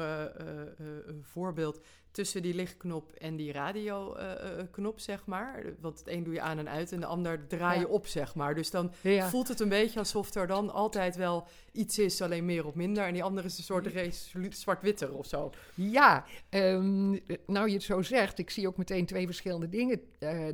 voorbeeld 1.22 1.82
tussen 2.12 2.42
die 2.42 2.54
lichtknop 2.54 3.12
en 3.12 3.36
die 3.36 3.52
radioknop, 3.52 5.00
zeg 5.00 5.26
maar? 5.26 5.64
Want 5.80 6.00
het 6.00 6.08
een 6.08 6.24
doe 6.24 6.34
je 6.34 6.42
aan 6.42 6.58
en 6.58 6.70
uit 6.70 6.92
en 6.92 7.00
de 7.00 7.06
ander 7.06 7.48
draai 7.48 7.80
je 7.80 7.86
Ja. 7.86 7.92
op, 7.92 8.08
zeg 8.08 8.36
maar. 8.36 8.56
Dus 8.56 8.72
dan 8.72 8.92
ja. 9.02 9.30
voelt 9.30 9.48
het 9.48 9.60
een 9.60 9.70
beetje 9.70 10.00
alsof 10.00 10.34
er 10.34 10.48
dan 10.48 10.70
altijd 10.74 11.16
wel 11.16 11.48
iets 11.72 12.00
is, 12.00 12.22
alleen 12.22 12.46
meer 12.46 12.66
of 12.66 12.74
minder. 12.74 13.06
En 13.06 13.14
die 13.14 13.24
andere 13.24 13.48
is 13.48 13.58
een 13.58 13.64
soort 13.64 13.88
resoluut 13.88 14.58
zwart-witter 14.58 15.14
of 15.14 15.26
zo. 15.26 15.52
Ja, 15.74 16.26
ehm, 16.50 17.12
nou 17.46 17.68
je 17.68 17.74
het 17.74 17.84
zo 17.84 18.02
zegt, 18.02 18.40
ik 18.40 18.50
zie 18.50 18.68
ook 18.68 18.78
meteen 18.78 19.06
twee 19.06 19.26
verschillende 19.26 19.70
dingen. 19.70 20.02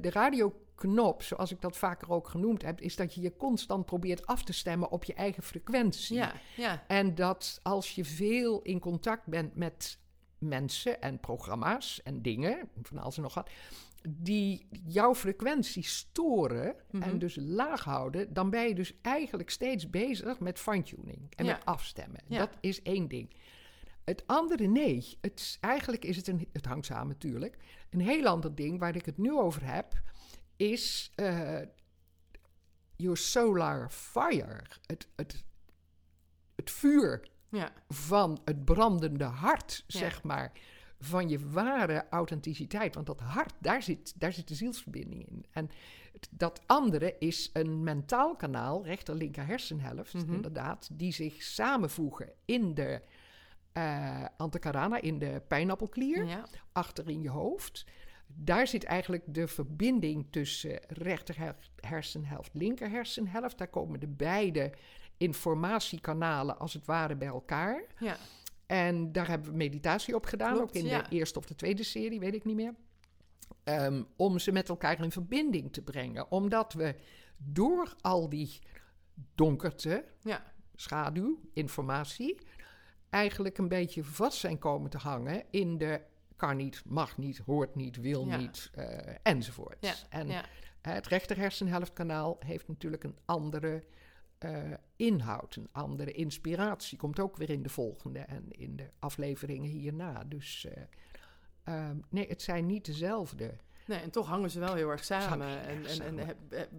De 0.01 0.10
radioknop, 0.83 1.23
zoals 1.23 1.51
ik 1.51 1.61
dat 1.61 1.77
vaker 1.77 2.09
ook 2.11 2.27
genoemd 2.27 2.61
heb, 2.61 2.81
is 2.81 2.95
dat 2.95 3.13
je 3.13 3.21
je 3.21 3.38
constant 3.38 3.85
probeert 3.85 4.25
af 4.25 4.43
te 4.43 4.53
stemmen 4.53 4.91
op 4.91 5.03
je 5.03 5.13
eigen 5.13 5.43
frequentie. 5.43 6.15
Ja, 6.15 6.33
ja, 6.57 6.83
En 6.88 7.15
dat 7.15 7.59
als 7.63 7.95
je 7.95 8.05
veel 8.05 8.61
in 8.61 8.79
contact 8.79 9.25
bent 9.25 9.55
met 9.55 10.00
mensen 10.38 11.01
en 11.01 11.19
programma's 11.19 12.01
en 12.03 12.21
dingen, 12.21 12.69
van 12.81 12.97
alles 12.97 13.17
en 13.17 13.23
nog 13.23 13.33
wat, 13.33 13.50
die 14.09 14.67
jouw 14.85 15.15
frequentie 15.15 15.83
storen 15.83 16.75
Mhm. 16.91 17.03
en 17.03 17.19
dus 17.19 17.35
laag 17.39 17.83
houden, 17.83 18.33
dan 18.33 18.50
ben 18.50 18.67
je 18.67 18.75
dus 18.75 18.93
eigenlijk 19.01 19.50
steeds 19.50 19.89
bezig 19.89 20.39
met 20.39 20.59
fine-tuning 20.59 21.19
en 21.35 21.45
Ja. 21.45 21.51
met 21.53 21.65
afstemmen. 21.65 22.19
Ja. 22.27 22.38
Dat 22.38 22.50
is 22.59 22.81
één 22.81 23.07
ding. 23.07 23.29
Het 24.03 24.23
andere, 24.27 24.67
nee. 24.67 25.17
Het, 25.21 25.57
eigenlijk 25.59 26.05
is 26.05 26.15
het 26.15 26.27
een, 26.27 26.47
het 26.53 26.65
hangt 26.65 26.85
samen 26.85 27.07
natuurlijk. 27.07 27.57
Een 27.89 28.00
heel 28.01 28.25
ander 28.27 28.55
ding 28.55 28.79
waar 28.79 28.95
ik 28.95 29.05
het 29.05 29.17
nu 29.17 29.31
over 29.38 29.65
heb, 29.73 30.01
is 30.62 31.12
eh 31.15 31.60
your 32.96 33.18
solar 33.18 33.89
fire. 33.89 34.62
Het, 34.86 35.08
het, 35.15 35.44
het 36.56 36.72
vuur 36.72 37.30
ja, 37.50 37.72
van 37.88 38.41
het 38.46 38.65
brandende 38.65 39.24
hart, 39.24 39.84
Ja. 39.88 40.00
zeg 40.00 40.24
maar. 40.24 40.51
Van 41.00 41.30
je 41.30 41.50
ware 41.50 42.06
authenticiteit. 42.10 42.96
Want 42.96 43.08
dat 43.08 43.20
hart, 43.20 43.53
daar 43.60 43.84
zit, 43.84 44.20
daar 44.20 44.34
zit 44.34 44.48
de 44.48 44.56
zielsverbinding 44.56 45.27
in. 45.27 45.46
En 45.51 45.70
het- 46.13 46.27
dat 46.32 46.62
andere 46.65 47.15
is 47.20 47.50
een 47.53 47.84
mentaal 47.84 48.36
kanaal, 48.36 48.86
rechter 48.86 49.15
linker 49.15 49.46
hersenhelft, 49.46 50.13
Mhm. 50.13 50.34
inderdaad, 50.34 50.89
die 50.94 51.12
zich 51.13 51.41
samenvoegen 51.44 52.32
in 52.46 52.74
de 52.74 53.01
antakarana, 54.38 55.01
in 55.01 55.20
de 55.20 55.41
pijnappelklier 55.48 56.25
ja, 56.25 56.46
achter 56.72 57.10
in 57.10 57.22
je 57.22 57.30
hoofd. 57.30 57.86
Daar 58.35 58.67
zit 58.67 58.83
eigenlijk 58.83 59.23
de 59.27 59.47
verbinding 59.47 60.27
tussen 60.29 60.79
rechter 60.88 61.38
her- 61.38 61.69
hersenhelft, 61.75 62.50
linker 62.53 62.89
hersenhelft. 62.89 63.57
Daar 63.57 63.67
komen 63.67 64.00
de 64.00 64.07
beide 64.07 64.73
informatiekanalen 65.17 66.59
als 66.59 66.73
het 66.73 66.85
ware 66.85 67.15
bij 67.15 67.27
elkaar. 67.27 67.83
ja. 68.00 68.17
En 68.65 69.11
daar 69.11 69.27
hebben 69.27 69.51
we 69.51 69.57
meditatie 69.57 70.15
op 70.15 70.25
gedaan, 70.25 70.53
Klopt, 70.53 70.69
ook 70.69 70.83
in 70.83 70.85
ja. 70.89 71.01
de 71.01 71.15
eerste 71.15 71.39
of 71.39 71.45
de 71.45 71.55
tweede 71.55 71.83
serie, 71.83 72.19
weet 72.19 72.33
ik 72.33 72.43
niet 72.45 72.55
meer. 72.55 72.73
Ehm, 73.63 74.03
om 74.15 74.39
ze 74.39 74.51
met 74.51 74.69
elkaar 74.69 75.03
in 75.03 75.11
verbinding 75.11 75.73
te 75.73 75.81
brengen. 75.81 76.31
Omdat 76.31 76.73
we 76.73 76.95
door 77.38 77.93
al 78.01 78.29
die 78.29 78.59
donkerte, 79.35 80.05
ja. 80.21 80.43
schaduw, 80.75 81.39
informatie, 81.53 82.38
eigenlijk 83.09 83.57
een 83.57 83.67
beetje 83.67 84.03
vast 84.03 84.38
zijn 84.38 84.59
komen 84.59 84.89
te 84.89 84.97
hangen 84.97 85.43
in 85.50 85.77
de 85.77 86.01
kan 86.48 86.57
niet, 86.57 86.81
mag 86.86 87.17
niet, 87.17 87.38
hoort 87.38 87.75
niet, 87.75 87.98
wil 87.98 88.25
Ja. 88.27 88.38
niet, 88.38 88.69
eh, 88.74 89.15
enzovoort. 89.24 89.77
Ja, 89.79 89.93
en 90.10 90.27
ja. 90.27 90.43
eh, 90.81 90.93
het 90.93 91.07
rechter 91.07 91.38
hersenhelftkanaal 91.38 92.38
heeft 92.45 92.67
natuurlijk 92.67 93.03
een 93.03 93.17
andere 93.25 93.83
eh, 94.38 94.71
inhoud, 94.95 95.55
een 95.55 95.69
andere 95.71 96.12
inspiratie. 96.12 96.98
Komt 96.98 97.19
ook 97.19 97.38
weer 97.38 97.50
in 97.50 97.63
de 97.63 97.69
volgende 97.69 98.19
en 98.19 98.45
in 98.51 98.75
de 98.75 98.89
afleveringen 99.00 99.69
hierna. 99.69 100.24
Dus 100.24 100.65
eh, 100.65 100.83
ehm, 101.63 101.98
nee, 102.10 102.27
het 102.27 102.41
zijn 102.41 102.65
niet 102.65 102.86
dezelfde. 102.86 103.55
Nee, 103.86 104.00
en 104.00 104.12
toch 104.12 104.27
hangen 104.27 104.51
ze 104.51 104.60
wel 104.60 104.74
heel 104.75 104.89
erg 104.89 105.03
samen. 105.03 105.65
En, 105.67 105.86
en, 105.86 106.01
en 106.01 106.17
heb- 106.17 106.69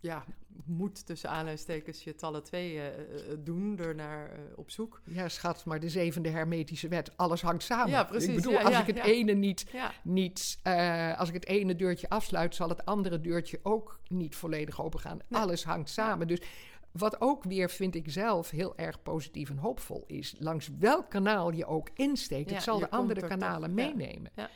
ja, 0.00 0.24
moet 0.64 1.06
tussen 1.06 1.30
aanhalingstekens 1.30 2.04
je 2.04 2.14
tallen 2.14 2.42
twee 2.42 2.78
eh, 2.78 2.86
eh, 2.86 3.38
doen, 3.38 3.78
er 3.78 3.94
naar 3.94 4.30
eh, 4.30 4.38
op 4.56 4.70
zoek. 4.70 5.00
Ja, 5.04 5.28
schat, 5.28 5.64
maar 5.64 5.80
de 5.80 5.88
zevende 5.88 6.28
hermetische 6.28 6.88
wet, 6.88 7.16
alles 7.16 7.42
hangt 7.42 7.62
samen. 7.62 7.90
Ja, 7.90 8.04
precies. 8.04 8.28
Ik 8.28 8.34
bedoel, 8.34 8.52
Ja, 8.52 8.62
als 8.62 8.72
ja, 8.72 8.80
ik 8.80 8.86
het 8.86 8.96
ja. 8.96 9.04
ene 9.04 9.32
niet 9.32 9.66
niet, 10.02 10.58
eh, 10.62 11.18
als 11.18 11.28
ik 11.28 11.34
het 11.34 11.46
ene 11.46 11.76
deurtje 11.76 12.08
afsluit, 12.08 12.54
zal 12.54 12.68
het 12.68 12.84
andere 12.84 13.20
deurtje 13.20 13.60
ook 13.62 14.00
niet 14.08 14.36
volledig 14.36 14.82
opengaan. 14.82 15.18
Nee. 15.28 15.40
Alles 15.40 15.64
hangt 15.64 15.90
samen. 15.90 16.26
Dus 16.26 16.42
wat 16.90 17.20
ook 17.20 17.44
weer, 17.44 17.70
vind 17.70 17.94
ik 17.94 18.10
zelf, 18.10 18.50
heel 18.50 18.76
erg 18.76 19.02
positief 19.02 19.50
en 19.50 19.56
hoopvol 19.56 20.04
is, 20.06 20.34
langs 20.38 20.70
welk 20.78 21.10
kanaal 21.10 21.52
je 21.52 21.66
ook 21.66 21.88
insteekt, 21.94 22.50
het 22.50 22.62
zal 22.62 22.78
de 22.78 22.90
andere 22.90 23.20
er 23.20 23.28
kanalen 23.28 23.74
meenemen. 23.74 24.30
Ja. 24.36 24.50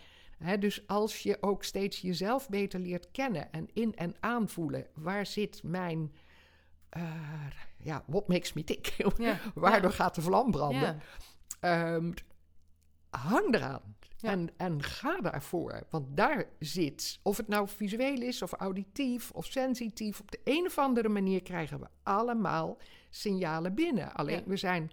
Dus 0.59 0.87
als 0.87 1.23
je 1.23 1.37
ook 1.41 1.65
steeds 1.65 2.01
jezelf 2.01 2.49
beter 2.49 2.81
leert 2.81 3.11
kennen 3.11 3.53
en 3.53 3.69
in- 3.73 3.97
en 3.97 4.15
aanvoelen, 4.21 4.87
waar 4.95 5.27
zit 5.27 5.63
mijn, 5.63 6.13
eh, 6.89 7.03
ja, 7.79 8.05
what 8.07 8.29
makes 8.29 8.53
me 8.53 8.65
tick? 8.65 8.87
ja. 9.17 9.39
Waardoor 9.55 9.91
ja. 9.91 9.97
gaat 9.97 10.15
de 10.15 10.23
vlam 10.23 10.51
branden? 10.51 11.01
Ja. 11.61 11.95
Ehm, 11.95 12.13
hang 13.11 13.55
eraan. 13.55 13.97
En, 14.21 14.51
en 14.57 14.83
ga 14.83 15.21
daarvoor. 15.21 15.87
Want 15.91 16.17
daar 16.17 16.45
zit, 16.59 17.19
of 17.23 17.37
het 17.37 17.49
nou 17.49 17.69
visueel 17.69 18.21
is, 18.23 18.43
of 18.43 18.53
auditief, 18.53 19.31
of 19.31 19.47
sensitief, 19.47 20.21
op 20.21 20.31
de 20.31 20.41
een 20.45 20.67
of 20.67 20.79
andere 20.79 21.09
manier 21.09 21.43
krijgen 21.43 21.81
we 21.81 21.87
allemaal 22.03 22.79
signalen 23.11 23.75
binnen. 23.75 24.13
Alleen 24.13 24.43
we 24.47 24.57
zijn 24.57 24.91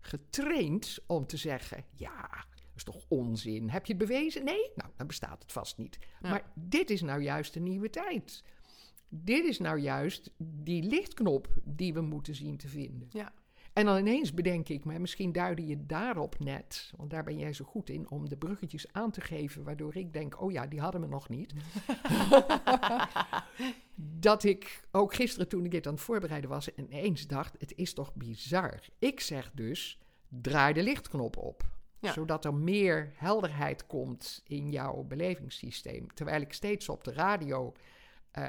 getraind 0.00 0.98
om 1.06 1.26
te 1.26 1.36
zeggen: 1.36 1.84
ja, 1.90 2.44
is 2.88 2.94
toch 2.94 3.04
onzin. 3.08 3.70
Heb 3.70 3.86
je 3.86 3.94
het 3.94 4.06
bewezen? 4.06 4.44
Nee? 4.44 4.70
Nou, 4.74 4.90
dan 4.96 5.06
bestaat 5.06 5.42
het 5.42 5.52
vast 5.52 5.78
niet. 5.78 5.98
Ja. 6.22 6.30
Maar 6.30 6.52
dit 6.54 6.90
is 6.90 7.02
nou 7.02 7.22
juist 7.22 7.54
de 7.54 7.60
nieuwe 7.60 7.90
tijd. 7.90 8.44
Dit 9.08 9.44
is 9.44 9.58
nou 9.58 9.78
juist 9.78 10.30
die 10.36 10.82
lichtknop 10.82 11.48
die 11.64 11.94
we 11.94 12.00
moeten 12.00 12.34
zien 12.34 12.56
te 12.56 12.68
vinden. 12.68 13.08
Ja. 13.10 13.32
En 13.72 13.84
dan 13.84 13.98
ineens 13.98 14.34
bedenk 14.34 14.68
ik 14.68 14.84
me, 14.84 14.98
misschien 14.98 15.32
duidde 15.32 15.66
je 15.66 15.86
daarop 15.86 16.38
net, 16.38 16.92
want 16.96 17.10
daar 17.10 17.24
ben 17.24 17.38
jij 17.38 17.52
zo 17.52 17.64
goed 17.64 17.90
in, 17.90 18.10
om 18.10 18.28
de 18.28 18.36
bruggetjes 18.36 18.92
aan 18.92 19.10
te 19.10 19.20
geven, 19.20 19.64
waardoor 19.64 19.96
ik 19.96 20.12
denk, 20.12 20.40
oh 20.40 20.52
ja, 20.52 20.66
die 20.66 20.80
hadden 20.80 21.00
we 21.00 21.06
nog 21.06 21.28
niet. 21.28 21.52
dat 24.28 24.44
ik 24.44 24.82
ook 24.90 25.14
gisteren 25.14 25.48
toen 25.48 25.64
ik 25.64 25.70
dit 25.70 25.86
aan 25.86 25.92
het 25.92 26.02
voorbereiden 26.02 26.50
was, 26.50 26.74
ineens 26.74 27.26
dacht, 27.26 27.56
het 27.58 27.72
is 27.76 27.94
toch 27.94 28.14
bizar. 28.14 28.80
Ik 28.98 29.20
zeg 29.20 29.50
dus, 29.54 29.98
draai 30.28 30.72
de 30.72 30.82
lichtknop 30.82 31.36
op. 31.36 31.70
Ja. 32.02 32.12
Zodat 32.12 32.44
er 32.44 32.54
meer 32.54 33.12
helderheid 33.14 33.86
komt 33.86 34.42
in 34.46 34.70
jouw 34.70 35.02
belevingssysteem. 35.02 36.12
Terwijl 36.14 36.40
ik 36.40 36.52
steeds 36.52 36.88
op 36.88 37.04
de 37.04 37.12
radio 37.12 37.72
eh, 38.30 38.44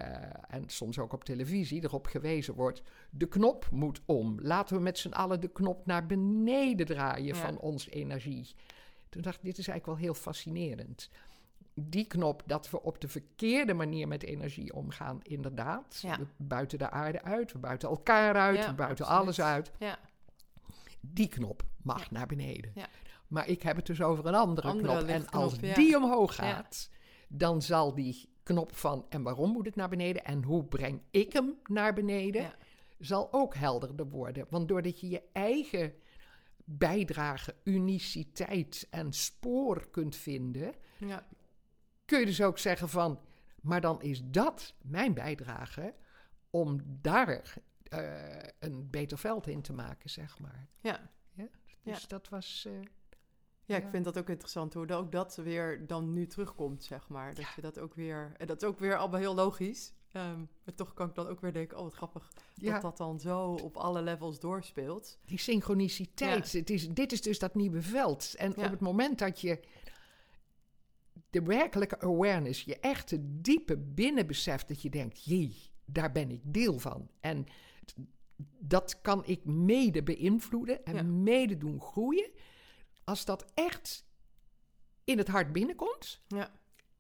en 0.48 0.64
soms 0.70 1.00
ook 1.00 1.14
op 1.14 1.24
televisie 1.24 1.84
erop 1.84 2.06
gewezen 2.08 2.54
wordt: 2.54 2.82
de 3.10 3.28
knop 3.28 3.68
moet 3.72 4.02
om. 4.06 4.38
Laten 4.42 4.76
we 4.76 4.82
met 4.82 4.98
z'n 4.98 5.12
allen 5.12 5.40
de 5.42 5.48
knop 5.48 5.86
naar 5.86 6.06
beneden 6.06 6.86
draaien 6.86 7.36
Ja. 7.36 7.46
van 7.46 7.58
onze 7.60 7.90
energie. 7.90 8.56
Toen 9.10 9.22
dacht 9.22 9.36
ik: 9.38 9.44
dit 9.44 9.58
is 9.58 9.68
eigenlijk 9.68 10.00
wel 10.00 10.08
heel 10.10 10.22
fascinerend. 10.22 11.10
Die 11.76 12.06
knop 12.08 12.44
dat 12.46 12.70
we 12.70 12.82
op 12.82 13.02
de 13.02 13.08
verkeerde 13.08 13.74
manier 13.74 14.08
met 14.08 14.24
energie 14.24 14.74
omgaan, 14.74 15.20
inderdaad. 15.22 16.00
Ja. 16.02 16.18
We 16.18 16.26
buiten 16.38 16.78
de 16.78 16.90
aarde 16.90 17.22
uit, 17.22 17.52
we 17.52 17.60
buiten 17.60 17.90
elkaar 17.90 18.36
uit, 18.36 18.66
we 18.66 18.74
buiten 18.74 19.06
absoluut. 19.06 19.22
alles 19.22 19.42
uit. 19.42 19.72
Ja. 19.80 20.00
Die 21.02 21.28
knop 21.28 21.64
mag 21.82 22.00
Ja. 22.02 22.08
naar 22.12 22.28
beneden. 22.28 22.72
Ja. 22.76 22.88
Maar 23.34 23.48
ik 23.48 23.62
heb 23.62 23.76
het 23.76 23.86
dus 23.86 24.02
over 24.02 24.26
een 24.26 24.36
andere, 24.36 24.68
Andere 24.68 24.98
knop. 24.98 25.08
En 25.10 25.30
als 25.30 25.56
ja. 25.62 25.74
die 25.74 25.98
omhoog 25.98 26.36
gaat, 26.36 26.90
dan 27.28 27.62
zal 27.62 27.94
die 27.94 28.30
knop 28.44 28.76
van 28.76 29.06
en 29.10 29.24
waarom 29.24 29.52
moet 29.52 29.66
het 29.66 29.76
naar 29.76 29.90
beneden 29.90 30.24
en 30.24 30.44
hoe 30.44 30.66
breng 30.66 31.02
ik 31.12 31.34
hem 31.34 31.54
naar 31.64 31.94
beneden, 31.94 32.42
Ja. 32.42 32.56
zal 33.00 33.34
ook 33.34 33.56
helderder 33.56 34.10
worden. 34.10 34.46
Want 34.50 34.68
doordat 34.68 35.00
je 35.00 35.10
je 35.10 35.24
eigen 35.32 35.94
bijdrage, 36.66 37.56
uniciteit 37.64 38.88
en 38.90 39.14
spoor 39.14 39.90
kunt 39.90 40.16
vinden, 40.16 40.74
Ja. 40.98 41.26
kun 42.06 42.20
je 42.20 42.26
dus 42.26 42.42
ook 42.42 42.58
zeggen 42.58 42.90
van, 42.90 43.20
maar 43.62 43.82
dan 43.82 44.02
is 44.02 44.22
dat 44.24 44.74
mijn 44.82 45.14
bijdrage 45.14 45.94
om 46.50 46.80
daar 47.02 47.54
eh, 47.84 48.40
een 48.60 48.90
beter 48.90 49.18
veld 49.18 49.48
in 49.48 49.62
te 49.62 49.74
maken, 49.74 50.10
zeg 50.10 50.40
maar. 50.40 50.68
Ja. 50.82 51.12
Dus 51.84 52.08
dat 52.08 52.30
was. 52.30 52.66
eh, 52.68 52.74
Ja, 53.66 53.78
ik 53.78 53.88
vind 53.90 54.06
dat 54.06 54.18
ook 54.18 54.30
interessant 54.30 54.74
hoe 54.74 54.94
ook 54.94 55.12
dat 55.12 55.36
weer 55.36 55.88
dan 55.88 56.14
nu 56.14 56.28
terugkomt, 56.28 56.84
zeg 56.84 57.08
maar. 57.08 57.34
Dat 57.34 57.46
je 57.56 57.62
dat 57.62 57.80
ook 57.80 57.94
weer... 57.94 58.34
En 58.38 58.48
dat 58.48 58.62
is 58.62 58.68
ook 58.68 58.80
weer 58.80 58.98
allemaal 58.98 59.20
heel 59.20 59.36
logisch. 59.36 59.94
Ehm, 60.12 60.40
maar 60.40 60.76
toch 60.76 60.94
kan 60.94 61.10
ik 61.10 61.16
dan 61.16 61.28
ook 61.28 61.42
weer 61.42 61.54
denken, 61.54 61.78
oh 61.78 61.84
wat 61.84 61.94
grappig 61.94 62.32
ja, 62.54 62.72
dat 62.72 62.82
dat 62.82 62.98
dan 62.98 63.20
zo 63.20 63.52
op 63.52 63.78
alle 63.78 64.02
levels 64.02 64.40
doorspeelt. 64.40 65.20
die 65.26 65.40
synchroniciteit. 65.40 66.52
Het 66.52 66.70
is, 66.70 66.90
dit 66.90 67.12
is 67.12 67.22
dus 67.22 67.40
dat 67.40 67.56
nieuwe 67.56 67.82
veld. 67.82 68.36
En 68.36 68.58
op 68.58 68.70
het 68.70 68.80
moment 68.80 69.20
dat 69.20 69.42
je 69.42 69.60
de 71.30 71.42
werkelijke 71.42 72.00
awareness, 72.00 72.64
je 72.64 72.80
echte 72.80 73.42
diepe 73.42 73.78
binnenbesef, 73.78 74.66
dat 74.66 74.82
je 74.82 74.90
denkt, 74.90 75.24
jee, 75.24 75.56
daar 75.86 76.12
ben 76.12 76.32
ik 76.32 76.42
deel 76.44 76.80
van. 76.80 77.10
En 77.20 77.46
dat 78.60 79.02
kan 79.02 79.26
ik 79.26 79.46
mede 79.46 80.04
beïnvloeden 80.04 80.86
en 80.86 81.24
mede 81.24 81.58
doen 81.58 81.82
groeien. 81.82 82.30
Als 83.04 83.26
dat 83.26 83.46
echt 83.54 84.06
in 85.04 85.18
het 85.18 85.28
hart 85.28 85.52
binnenkomt, 85.52 86.22
Ja. 86.28 86.52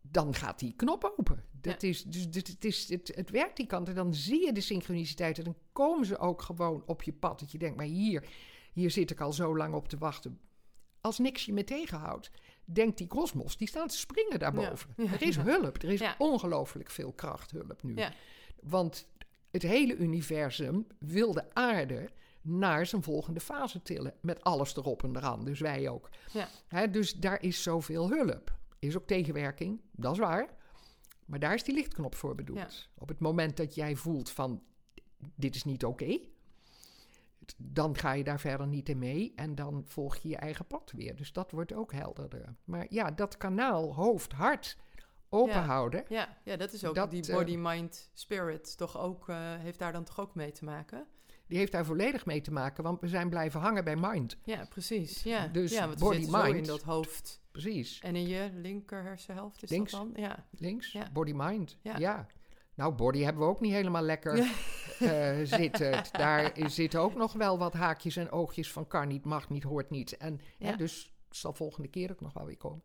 dan 0.02 0.34
gaat 0.34 0.60
die 0.60 0.74
knop 0.76 1.14
open. 1.18 1.44
Dat 1.62 1.84
is, 1.84 2.04
dus, 2.04 2.24
het, 2.24 2.66
is, 2.66 2.90
het, 2.90 3.12
het 3.16 3.30
werkt 3.30 3.58
die 3.58 3.66
kant 3.66 3.88
en 3.90 3.96
dan 3.96 4.14
zie 4.14 4.46
je 4.46 4.52
de 4.52 4.62
synchroniciteit 4.62 5.38
en 5.38 5.44
dan 5.44 5.56
komen 5.72 6.06
ze 6.06 6.18
ook 6.18 6.42
gewoon 6.42 6.84
op 6.86 7.04
je 7.04 7.14
pad. 7.14 7.40
Dat 7.40 7.52
je 7.52 7.58
denkt, 7.58 7.78
maar 7.78 7.86
hier, 7.86 8.28
hier 8.74 8.92
zit 8.92 9.12
ik 9.12 9.22
al 9.22 9.34
zo 9.34 9.58
lang 9.58 9.74
op 9.74 9.88
te 9.88 9.98
wachten. 9.98 10.40
Als 11.02 11.18
niks 11.20 11.46
je 11.46 11.54
me 11.54 11.64
tegenhoudt, 11.64 12.32
denkt 12.66 12.98
die 12.98 13.08
kosmos, 13.08 13.58
die 13.58 13.68
staat 13.68 13.90
te 13.90 13.98
springen 13.98 14.40
daarboven. 14.40 14.94
Ja. 14.98 15.12
Er 15.14 15.22
is 15.22 15.38
hulp, 15.38 15.84
er 15.84 15.90
is 15.92 16.04
ongelooflijk 16.18 16.90
veel 16.90 17.12
krachthulp 17.12 17.84
nu. 17.84 17.96
Want 18.62 19.08
het 19.52 19.62
hele 19.62 19.96
universum 19.96 20.88
wil 21.00 21.34
de 21.34 21.54
aarde 21.54 22.10
naar 22.44 22.86
zijn 22.86 23.04
volgende 23.04 23.40
fase 23.40 23.82
tillen. 23.82 24.14
Met 24.22 24.44
alles 24.44 24.76
erop 24.76 25.04
en 25.04 25.16
eraan, 25.16 25.46
dus 25.46 25.60
wij 25.60 25.90
ook. 25.90 26.10
Ja. 26.70 26.88
Dus 26.88 27.14
daar 27.14 27.42
is 27.42 27.64
zoveel 27.64 28.10
hulp. 28.10 28.58
Is 28.80 28.98
ook 28.98 29.08
tegenwerking, 29.08 29.82
dat 29.92 30.14
is 30.14 30.20
waar. 30.20 30.50
Maar 31.26 31.40
daar 31.40 31.54
is 31.54 31.64
die 31.64 31.76
lichtknop 31.76 32.16
voor 32.16 32.36
bedoeld. 32.36 32.60
Ja. 32.60 33.02
Op 33.02 33.08
het 33.08 33.20
moment 33.20 33.58
dat 33.58 33.76
jij 33.76 33.96
voelt 33.96 34.30
van, 34.30 34.64
dit 35.36 35.56
is 35.56 35.64
niet 35.64 35.86
oké... 35.86 36.20
dan 37.58 37.98
ga 37.98 38.12
je 38.12 38.24
daar 38.24 38.40
verder 38.40 38.68
niet 38.68 38.90
in 38.90 39.00
mee 39.00 39.34
en 39.36 39.56
dan 39.56 39.84
volg 39.86 40.16
je 40.16 40.30
je 40.30 40.38
eigen 40.38 40.68
pad 40.68 40.92
weer. 40.96 41.16
Dus 41.16 41.34
dat 41.34 41.52
wordt 41.52 41.74
ook 41.74 41.92
helderder. 41.92 42.56
Maar 42.64 42.86
ja, 42.90 43.12
dat 43.12 43.38
kanaal 43.38 43.96
hoofd-hart 43.96 44.78
open 45.34 45.54
Ja. 45.54 45.62
houden... 45.66 46.04
Ja, 46.10 46.38
ja, 46.44 46.56
dat 46.58 46.74
is 46.74 46.86
ook 46.86 46.96
Dat, 46.96 47.12
die 47.12 47.28
eh, 47.28 47.36
body, 47.36 47.56
mind, 47.58 48.10
spirit 48.14 48.78
toch 48.78 48.98
ook, 48.98 49.30
eh, 49.30 49.36
heeft 49.40 49.80
daar 49.80 49.92
dan 49.92 50.04
toch 50.04 50.20
ook 50.20 50.36
mee 50.36 50.52
te 50.52 50.64
maken? 50.66 51.06
die 51.48 51.58
heeft 51.58 51.72
daar 51.72 51.86
volledig 51.86 52.26
mee 52.26 52.42
te 52.42 52.52
maken, 52.52 52.84
want 52.84 53.02
we 53.02 53.08
zijn 53.08 53.30
blijven 53.30 53.60
hangen 53.60 53.84
bij 53.84 53.96
mind. 53.96 54.38
Ja, 54.44 54.66
precies. 54.70 55.24
Ja, 55.24 55.48
Dus 55.48 55.72
ja 55.72 55.88
want 55.88 56.00
body, 56.00 56.24
zo 56.24 56.38
in 56.44 56.52
mind. 56.54 56.66
dat 56.66 56.84
hoofd. 56.84 57.42
Precies. 57.52 58.00
En 58.00 58.16
in 58.16 58.28
je 58.28 58.50
linker 58.54 59.04
hersenhelft 59.04 59.64
is 59.64 59.70
Links. 59.70 59.92
dat 59.92 60.02
dan? 60.02 60.24
Ja. 60.24 60.46
Links, 60.52 60.92
Ja. 60.92 61.10
body, 61.14 61.32
mind. 61.36 61.78
Ja. 61.82 62.28
Nou, 62.76 62.94
body 62.94 63.22
hebben 63.22 63.44
we 63.44 63.50
ook 63.50 63.60
niet 63.60 63.72
helemaal 63.72 64.02
lekker 64.02 64.38
eh, 65.00 65.40
zitten. 65.44 66.04
Daar 66.12 66.52
zitten 66.66 67.00
ook 67.00 67.16
nog 67.16 67.34
wel 67.34 67.58
wat 67.58 67.74
haakjes 67.74 68.16
en 68.16 68.32
oogjes 68.32 68.72
van 68.72 68.88
kan 68.88 69.08
niet, 69.08 69.26
mag 69.26 69.50
niet, 69.50 69.64
hoort 69.64 69.90
niet. 69.90 70.18
En 70.18 70.40
hè, 70.60 70.70
Ja. 70.70 70.76
dus 70.76 71.14
zal 71.30 71.54
volgende 71.54 71.88
keer 71.88 72.12
ook 72.12 72.22
nog 72.22 72.34
wel 72.34 72.46
weer 72.46 72.58
komen. 72.58 72.84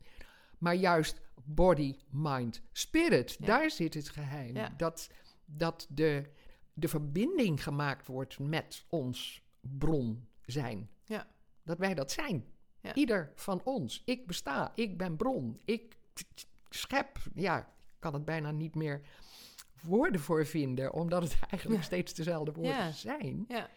Maar 0.59 0.75
juist 0.75 1.21
body, 1.45 1.97
mind, 2.11 2.63
spirit, 2.73 3.37
Ja. 3.39 3.47
daar 3.47 3.71
zit 3.71 3.95
het 3.95 4.09
geheim. 4.09 4.57
Ja. 4.57 4.75
Dat, 4.77 5.11
dat 5.45 5.87
de, 5.91 6.31
de 6.73 6.89
verbinding 6.89 7.63
gemaakt 7.63 8.07
wordt 8.07 8.39
met 8.39 8.85
ons 8.89 9.43
bron 9.61 10.29
zijn. 10.45 10.91
Ja. 11.05 11.27
Dat 11.63 11.79
wij 11.79 11.95
dat 11.95 12.11
zijn. 12.13 12.45
Ieder 12.95 13.33
van 13.35 13.61
ons. 13.65 14.03
Ik 14.05 14.27
besta, 14.27 14.73
ik 14.75 14.99
ben 14.99 15.17
bron, 15.17 15.61
ik 15.65 15.97
schep. 16.69 17.19
Ja, 17.35 17.59
ik 17.59 17.65
kan 17.99 18.15
het 18.15 18.25
bijna 18.25 18.51
niet 18.51 18.75
meer 18.75 19.01
woorden 19.83 20.21
voor 20.21 20.47
vinden, 20.47 20.93
omdat 20.93 21.23
het 21.23 21.37
eigenlijk 21.51 21.83
steeds 21.83 22.15
dezelfde 22.15 22.53
woorden 22.53 22.75
Ja. 22.75 22.91
zijn. 22.93 23.45
Ja. 23.49 23.69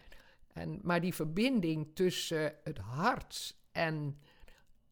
En, 0.52 0.80
maar 0.82 1.00
die 1.00 1.14
verbinding 1.14 1.90
tussen 1.94 2.54
het 2.64 2.78
hart 2.78 3.56
en 3.72 4.18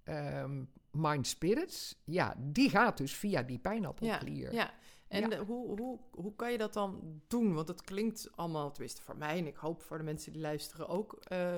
ehm 0.02 0.62
mind 0.92 1.26
spirits, 1.26 2.00
ja, 2.04 2.34
die 2.38 2.70
gaat 2.70 2.96
dus 2.96 3.14
via 3.16 3.42
die 3.42 3.58
pijnappelklier. 3.58 4.52
ja. 4.54 4.70
En 5.08 5.20
Ja. 5.20 5.28
de- 5.28 5.36
hoe, 5.36 5.80
hoe, 5.80 5.98
hoe 6.10 6.34
kan 6.36 6.52
je 6.52 6.58
dat 6.58 6.72
dan 6.72 7.20
doen? 7.28 7.54
Want 7.54 7.68
het 7.68 7.82
klinkt 7.82 8.28
allemaal, 8.34 8.70
tenminste 8.70 9.02
voor 9.02 9.16
mij 9.16 9.38
en 9.38 9.46
ik 9.46 9.56
hoop 9.56 9.82
voor 9.82 9.98
de 9.98 10.04
mensen 10.04 10.32
die 10.32 10.40
luisteren 10.40 10.88
ook, 10.88 11.16
eh, 11.22 11.54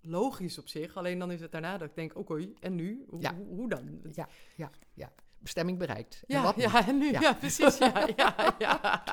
logisch 0.00 0.58
op 0.58 0.68
zich. 0.68 0.96
Alleen 0.96 1.18
dan 1.18 1.30
is 1.30 1.40
het 1.40 1.52
daarna 1.52 1.78
dat 1.78 1.88
ik 1.88 1.94
denk, 1.94 2.16
oké, 2.16 2.48
en 2.60 2.74
nu? 2.74 3.04
Hoe, 3.08 3.20
Ja. 3.20 3.34
hoe, 3.34 3.46
hoe 3.46 3.68
dan? 3.68 4.00
Ja, 4.12 4.28
ja, 4.56 4.70
ja. 4.94 5.12
Bestemming 5.38 5.78
bereikt. 5.78 6.22
En 6.26 6.36
Ja, 6.36 6.42
wat 6.42 6.56
nu? 6.56 6.62
ja, 6.62 6.86
en 6.88 6.98
nu? 6.98 7.10
Ja. 7.12 7.20
Ja, 7.20 7.32
precies. 7.34 7.78
Ja, 7.78 8.08
ja, 8.16 8.34
ja. 8.58 9.04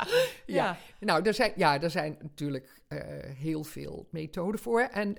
ja. 0.46 0.78
Nou, 1.00 1.26
er 1.26 1.34
zijn, 1.34 1.52
ja, 1.56 1.82
er 1.82 1.90
zijn 1.90 2.18
natuurlijk 2.22 2.82
eh, 2.88 3.00
heel 3.36 3.64
veel 3.64 4.08
methoden 4.12 4.60
voor. 4.60 4.82
En 4.82 5.16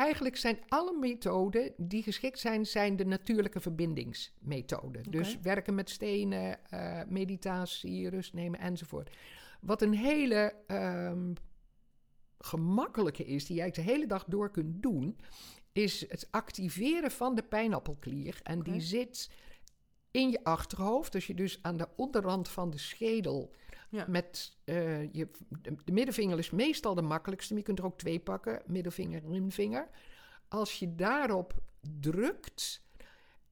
eigenlijk 0.00 0.36
zijn 0.36 0.58
alle 0.68 0.98
methoden 0.98 1.72
die 1.76 2.02
geschikt 2.02 2.38
zijn, 2.38 2.66
zijn 2.66 2.96
de 2.96 3.04
natuurlijke 3.04 3.60
verbindingsmethoden. 3.60 5.02
Dus 5.10 5.38
werken 5.40 5.74
met 5.74 5.90
stenen, 5.90 6.70
eh, 6.70 7.00
meditatie, 7.08 8.08
rust 8.08 8.32
nemen 8.32 8.60
enzovoort. 8.60 9.16
Wat 9.60 9.82
een 9.82 9.94
hele 9.94 10.54
ehm, 10.66 11.32
gemakkelijke 12.38 13.24
is, 13.24 13.46
die 13.46 13.56
jij 13.56 13.70
de 13.70 13.80
hele 13.80 14.06
dag 14.06 14.24
door 14.24 14.50
kunt 14.50 14.82
doen, 14.82 15.18
is 15.72 16.08
het 16.08 16.28
activeren 16.30 17.10
van 17.10 17.34
de 17.34 17.42
pijnappelklier. 17.42 18.40
En 18.42 18.62
die 18.62 18.80
zit 18.80 19.30
in 20.10 20.30
je 20.30 20.44
achterhoofd. 20.44 21.14
Als 21.14 21.26
je 21.26 21.34
dus 21.34 21.58
aan 21.62 21.76
de 21.76 21.88
onderrand 21.96 22.48
van 22.48 22.70
de 22.70 22.78
schedel 22.78 23.54
Ja. 23.90 24.04
met 24.08 24.56
eh, 24.64 25.12
je, 25.12 25.28
de, 25.48 25.74
de 25.84 25.92
middenvinger 25.92 26.38
is 26.38 26.50
meestal 26.50 26.94
de 26.94 27.02
makkelijkste, 27.02 27.52
maar 27.52 27.62
je 27.62 27.66
kunt 27.66 27.78
er 27.78 27.84
ook 27.84 27.98
twee 27.98 28.20
pakken, 28.20 28.62
middelvinger 28.66 29.24
en 29.24 29.30
ringvinger. 29.30 29.88
Als 30.48 30.78
je 30.78 30.94
daarop 30.94 31.54
drukt 32.00 32.82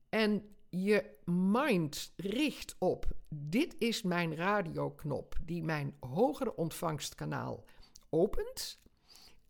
en 0.09 0.55
je 0.69 1.05
mind 1.25 2.13
richt 2.15 2.75
op, 2.77 3.05
dit 3.29 3.75
is 3.77 4.01
mijn 4.01 4.35
radioknop 4.35 5.35
die 5.45 5.63
mijn 5.63 5.95
hogere 5.99 6.55
ontvangstkanaal 6.55 7.65
opent 8.09 8.81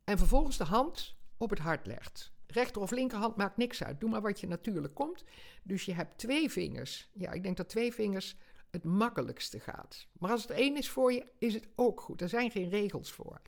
en 0.03 0.17
vervolgens 0.17 0.57
de 0.57 0.63
hand 0.63 1.15
op 1.37 1.49
het 1.49 1.59
hart 1.59 1.85
legt. 1.85 2.31
Rechter 2.47 2.81
of 2.81 2.91
linkerhand 2.91 3.35
maakt 3.35 3.57
niks 3.57 3.83
uit. 3.83 3.99
Doe 3.99 4.09
maar 4.09 4.21
wat 4.21 4.39
je 4.39 4.47
natuurlijk 4.47 4.93
komt. 4.93 5.23
Dus 5.63 5.85
je 5.85 5.93
hebt 5.93 6.17
twee 6.17 6.51
vingers. 6.51 7.09
Ja, 7.13 7.31
ik 7.31 7.43
denk 7.43 7.57
dat 7.57 7.69
twee 7.69 7.93
vingers 7.93 8.35
het 8.71 8.83
makkelijkste 8.83 9.59
gaat. 9.59 10.07
Maar 10.19 10.31
als 10.31 10.41
het 10.41 10.51
één 10.51 10.77
is 10.77 10.89
voor 10.89 11.13
je, 11.13 11.25
is 11.37 11.53
het 11.53 11.67
ook 11.75 12.01
goed. 12.01 12.21
Er 12.21 12.29
zijn 12.29 12.51
geen 12.51 12.69
regels 12.69 13.11
voor. 13.11 13.41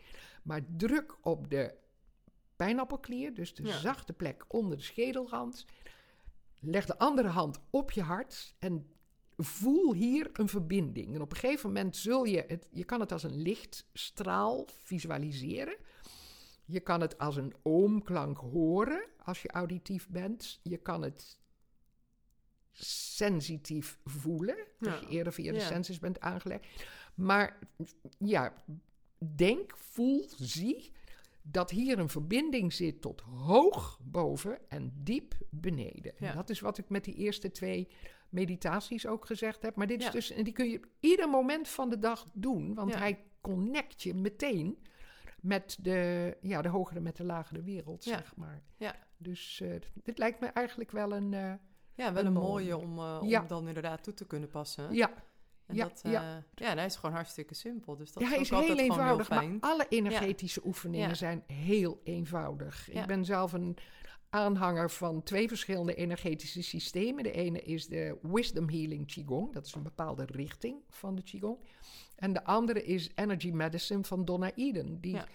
Maar 0.43 0.61
druk 0.77 1.17
op 1.21 1.49
de 1.49 1.73
pijnappelklier, 2.55 3.33
dus 3.33 3.53
de 3.53 3.63
Ja. 3.63 3.77
zachte 3.77 4.13
plek 4.13 4.45
onder 4.47 4.77
de 4.77 4.83
schedelrand. 4.83 5.65
Leg 6.59 6.85
de 6.85 6.97
andere 6.97 7.27
hand 7.27 7.59
op 7.69 7.91
je 7.91 8.01
hart 8.01 8.55
en 8.59 8.87
voel 9.37 9.93
hier 9.93 10.29
een 10.33 10.47
verbinding. 10.49 11.15
En 11.15 11.21
op 11.21 11.31
een 11.31 11.37
gegeven 11.37 11.67
moment 11.69 11.95
zul 11.97 12.23
je 12.23 12.43
het, 12.47 12.67
je 12.71 12.83
kan 12.83 12.99
het 12.99 13.11
als 13.11 13.23
een 13.23 13.41
lichtstraal 13.41 14.65
visualiseren. 14.83 15.75
Je 16.65 16.79
kan 16.79 17.01
het 17.01 17.17
als 17.17 17.35
een 17.35 17.53
oomklank 17.61 18.37
horen 18.37 19.05
als 19.23 19.41
je 19.41 19.51
auditief 19.51 20.09
bent. 20.09 20.59
Je 20.63 20.77
kan 20.77 21.01
het 21.01 21.37
sensitief 22.71 23.99
voelen, 24.05 24.55
Ja. 24.79 24.95
je 24.95 25.07
eerder 25.07 25.33
via 25.33 25.51
de 25.51 25.57
Ja. 25.59 25.65
senses 25.67 25.99
bent 25.99 26.19
aangelegd. 26.19 26.65
Maar 27.15 27.59
ja, 28.17 28.53
denk, 29.35 29.77
voel, 29.77 30.29
zie 30.37 30.91
dat 31.41 31.69
hier 31.69 31.99
een 31.99 32.09
verbinding 32.09 32.73
zit 32.73 33.01
tot 33.01 33.21
hoog 33.21 33.99
boven 34.03 34.59
en 34.69 34.91
diep 34.95 35.33
beneden. 35.49 36.13
Ja. 36.17 36.29
En 36.29 36.35
dat 36.35 36.49
is 36.49 36.59
wat 36.59 36.77
ik 36.77 36.89
met 36.89 37.03
die 37.03 37.15
eerste 37.15 37.51
twee 37.51 37.87
meditaties 38.29 39.07
ook 39.07 39.25
gezegd 39.25 39.61
heb. 39.61 39.75
Maar 39.75 39.87
dit 39.87 39.99
is 39.99 40.05
Ja. 40.05 40.11
dus, 40.11 40.31
en 40.31 40.43
die 40.43 40.53
kun 40.53 40.69
je 40.69 40.79
ieder 40.99 41.29
moment 41.29 41.67
van 41.67 41.89
de 41.89 41.99
dag 41.99 42.25
doen, 42.33 42.73
want 42.73 42.91
Ja. 42.93 42.97
hij 42.97 43.23
connect 43.41 44.01
je 44.03 44.13
meteen 44.13 44.77
met 45.41 45.77
de, 45.81 46.37
ja, 46.41 46.61
de 46.61 46.69
hogere 46.69 46.99
met 46.99 47.15
de 47.17 47.23
lagere 47.23 47.63
wereld, 47.63 48.03
zeg 48.03 48.35
maar. 48.35 48.61
Ja. 48.77 48.95
Dus 49.17 49.61
eh, 49.61 49.75
dit 50.03 50.17
lijkt 50.17 50.39
me 50.39 50.47
eigenlijk 50.47 50.91
wel 50.91 51.13
een... 51.13 51.33
eh, 51.33 51.53
Ja, 51.95 52.13
wel 52.13 52.21
Een 52.21 52.27
een 52.27 52.33
mooie. 52.41 52.77
om, 52.77 52.97
eh, 52.99 53.17
om 53.21 53.27
Ja. 53.27 53.41
dan 53.47 53.67
inderdaad 53.67 54.03
toe 54.03 54.13
te 54.13 54.25
kunnen 54.27 54.49
passen. 54.49 54.93
ja, 54.93 55.11
En 55.65 55.75
Ja, 55.75 55.83
dat, 55.83 55.99
ja. 56.03 56.11
ja. 56.11 56.43
ja, 56.55 56.69
en 56.69 56.77
hij 56.77 56.85
is 56.85 56.95
gewoon 56.95 57.15
hartstikke 57.15 57.53
simpel. 57.53 57.95
Dus 57.97 58.11
dat 58.13 58.23
ja, 58.23 58.29
is, 58.29 58.49
hij 58.49 58.59
is 58.61 58.67
heel 58.67 58.77
eenvoudig, 58.77 59.29
heel 59.29 59.47
maar 59.49 59.57
alle 59.59 59.85
energetische 59.89 60.61
oefeningen 60.65 61.15
zijn 61.15 61.43
heel 61.47 61.99
eenvoudig. 62.03 62.89
Ik 62.91 63.05
ben 63.05 63.25
zelf 63.25 63.53
een 63.53 63.77
aanhanger 64.29 64.89
van 64.91 65.23
twee 65.23 65.47
verschillende 65.47 65.95
energetische 65.95 66.61
systemen. 66.63 67.23
De 67.23 67.31
ene 67.31 67.61
is 67.61 67.87
de 67.87 68.17
Wisdom 68.21 68.69
Healing 68.69 69.07
Qigong, 69.07 69.53
dat 69.53 69.65
is 69.65 69.73
een 69.75 69.83
bepaalde 69.83 70.25
richting 70.25 70.75
van 70.89 71.15
de 71.15 71.21
Qigong. 71.23 71.57
En 72.15 72.33
de 72.33 72.43
andere 72.43 72.83
is 72.83 73.09
Energy 73.15 73.51
Medicine 73.51 74.03
van 74.03 74.25
Donna 74.25 74.51
Eden, 74.55 75.01
die 75.01 75.13
Ja. 75.15 75.25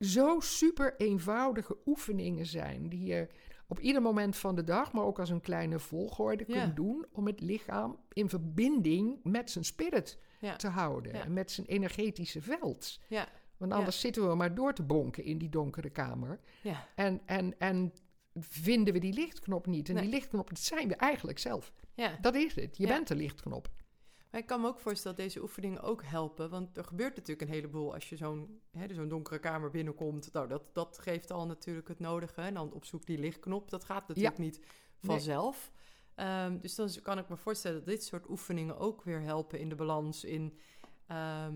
zo 0.00 0.40
super 0.40 0.94
eenvoudige 0.96 1.76
oefeningen 1.86 2.46
zijn, 2.46 2.88
die 2.88 3.04
je 3.06 3.28
op 3.70 3.78
ieder 3.80 4.02
moment 4.02 4.36
van 4.36 4.54
de 4.54 4.64
dag, 4.64 4.92
maar 4.92 5.04
ook 5.04 5.18
als 5.18 5.30
een 5.30 5.40
kleine 5.40 5.78
volgorde 5.78 6.44
Ja. 6.46 6.62
kunt 6.62 6.76
doen 6.76 7.06
om 7.12 7.26
het 7.26 7.40
lichaam 7.40 7.98
in 8.12 8.28
verbinding 8.28 9.18
met 9.22 9.50
zijn 9.50 9.64
spirit 9.64 10.18
Ja. 10.40 10.56
te 10.56 10.68
houden 10.68 11.12
Ja. 11.14 11.24
en 11.24 11.32
met 11.32 11.50
zijn 11.50 11.66
energetische 11.66 12.42
veld. 12.42 13.00
Ja, 13.08 13.28
Want 13.56 13.72
anders 13.72 14.00
zitten 14.00 14.28
we 14.28 14.34
maar 14.34 14.54
door 14.54 14.72
te 14.74 14.82
bonken 14.82 15.24
in 15.24 15.38
die 15.38 15.48
donkere 15.48 15.90
kamer. 15.90 16.40
ja, 16.62 16.86
En, 16.94 17.20
en, 17.26 17.58
en 17.58 17.92
vinden 18.38 18.94
we 18.94 19.00
die 19.00 19.12
lichtknop 19.12 19.66
niet. 19.66 19.88
En 19.88 19.94
Nee. 19.94 20.02
die 20.04 20.12
lichtknop, 20.12 20.48
dat 20.48 20.58
zijn 20.58 20.88
we 20.88 20.94
eigenlijk 20.94 21.38
zelf. 21.38 21.72
ja. 21.94 22.18
Dat 22.20 22.34
is 22.34 22.54
het. 22.54 22.76
Je 22.76 22.86
bent 22.86 23.08
de 23.08 23.14
lichtknop. 23.16 23.70
Maar 24.30 24.40
ik 24.40 24.46
kan 24.46 24.60
me 24.60 24.66
ook 24.66 24.78
voorstellen 24.78 25.16
dat 25.16 25.26
deze 25.26 25.42
oefeningen 25.42 25.82
ook 25.82 26.04
helpen. 26.04 26.50
Want 26.50 26.76
er 26.76 26.84
gebeurt 26.84 27.16
natuurlijk 27.16 27.48
een 27.48 27.54
heleboel 27.54 27.94
als 27.94 28.08
je 28.08 28.16
zo'n 28.16 28.60
hè, 28.70 28.94
zo'n 28.94 29.08
donkere 29.08 29.38
kamer 29.38 29.70
binnenkomt. 29.70 30.32
Nou, 30.32 30.48
dat, 30.48 30.74
dat 30.74 30.98
geeft 30.98 31.30
al 31.30 31.46
natuurlijk 31.46 31.88
het 31.88 32.00
nodige. 32.00 32.40
En 32.40 32.54
dan 32.54 32.72
op 32.72 32.84
zoek 32.84 33.06
die 33.06 33.18
lichtknop. 33.18 33.70
Dat 33.70 33.84
gaat 33.84 34.08
natuurlijk 34.08 34.38
niet 34.38 34.60
vanzelf. 34.98 35.72
Ehm, 36.14 36.58
dus 36.58 36.74
dan 36.74 36.90
kan 37.02 37.18
ik 37.18 37.28
me 37.28 37.36
voorstellen 37.36 37.76
dat 37.76 37.86
dit 37.86 38.04
soort 38.04 38.28
oefeningen 38.28 38.78
ook 38.78 39.02
weer 39.02 39.20
helpen 39.20 39.58
in 39.58 39.68
de 39.68 39.74
balans. 39.74 40.24
In 40.24 40.58
ehm, 41.06 41.54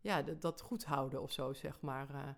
ja, 0.00 0.22
dat, 0.22 0.40
dat 0.40 0.60
goed 0.60 0.84
houden 0.84 1.22
of 1.22 1.32
zo, 1.32 1.52
zeg 1.52 1.80
maar. 1.80 2.36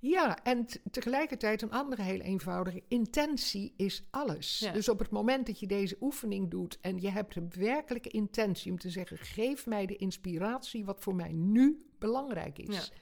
Ja, 0.00 0.42
en 0.42 0.66
tegelijkertijd 0.90 1.62
een 1.62 1.70
andere 1.72 2.02
heel 2.02 2.20
eenvoudige. 2.20 2.82
Intentie 2.88 3.74
is 3.76 4.02
alles. 4.10 4.58
Ja. 4.58 4.72
Dus 4.72 4.88
op 4.88 4.98
het 4.98 5.10
moment 5.10 5.46
dat 5.46 5.60
je 5.60 5.66
deze 5.66 5.96
oefening 6.00 6.50
doet 6.50 6.78
en 6.80 7.00
je 7.00 7.10
hebt 7.10 7.36
een 7.36 7.50
werkelijke 7.58 8.08
intentie 8.08 8.72
om 8.72 8.78
te 8.78 8.90
zeggen: 8.90 9.18
geef 9.18 9.66
mij 9.66 9.86
de 9.86 9.96
inspiratie 9.96 10.84
wat 10.84 11.00
voor 11.00 11.14
mij 11.14 11.32
nu 11.32 11.86
belangrijk 11.98 12.58
is. 12.58 12.76
Ja. 12.76 12.94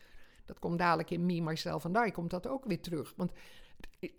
Dat 0.45 0.59
komt 0.59 0.79
dadelijk 0.79 1.11
in 1.11 1.27
Me, 1.27 1.41
Myself 1.41 1.85
and 1.85 1.97
I, 2.07 2.11
komt 2.11 2.31
dat 2.31 2.47
ook 2.47 2.65
weer 2.65 2.81
terug. 2.81 3.15
Want 3.17 3.33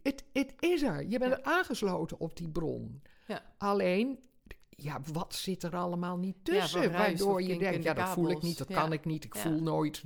het, 0.03 0.23
het 0.33 0.53
is 0.59 0.81
er. 0.81 1.07
Je 1.07 1.19
bent 1.19 1.35
Ja. 1.37 1.43
aangesloten 1.43 2.19
op 2.19 2.37
die 2.37 2.49
bron. 2.49 3.01
Ja. 3.27 3.41
Alleen, 3.57 4.19
ja, 4.69 5.01
wat 5.13 5.35
zit 5.35 5.63
er 5.63 5.75
allemaal 5.75 6.17
niet 6.17 6.35
tussen? 6.43 6.91
waardoor 6.91 7.41
je 7.41 7.57
denkt, 7.57 7.83
ja, 7.83 7.93
dat 7.93 8.09
voel 8.09 8.29
ik 8.29 8.41
niet, 8.41 8.57
dat 8.57 8.67
Ja. 8.69 8.81
kan 8.81 8.93
ik 8.93 9.05
niet, 9.05 9.23
ik 9.23 9.33
Ja. 9.35 9.39
voel 9.41 9.61
nooit. 9.61 10.03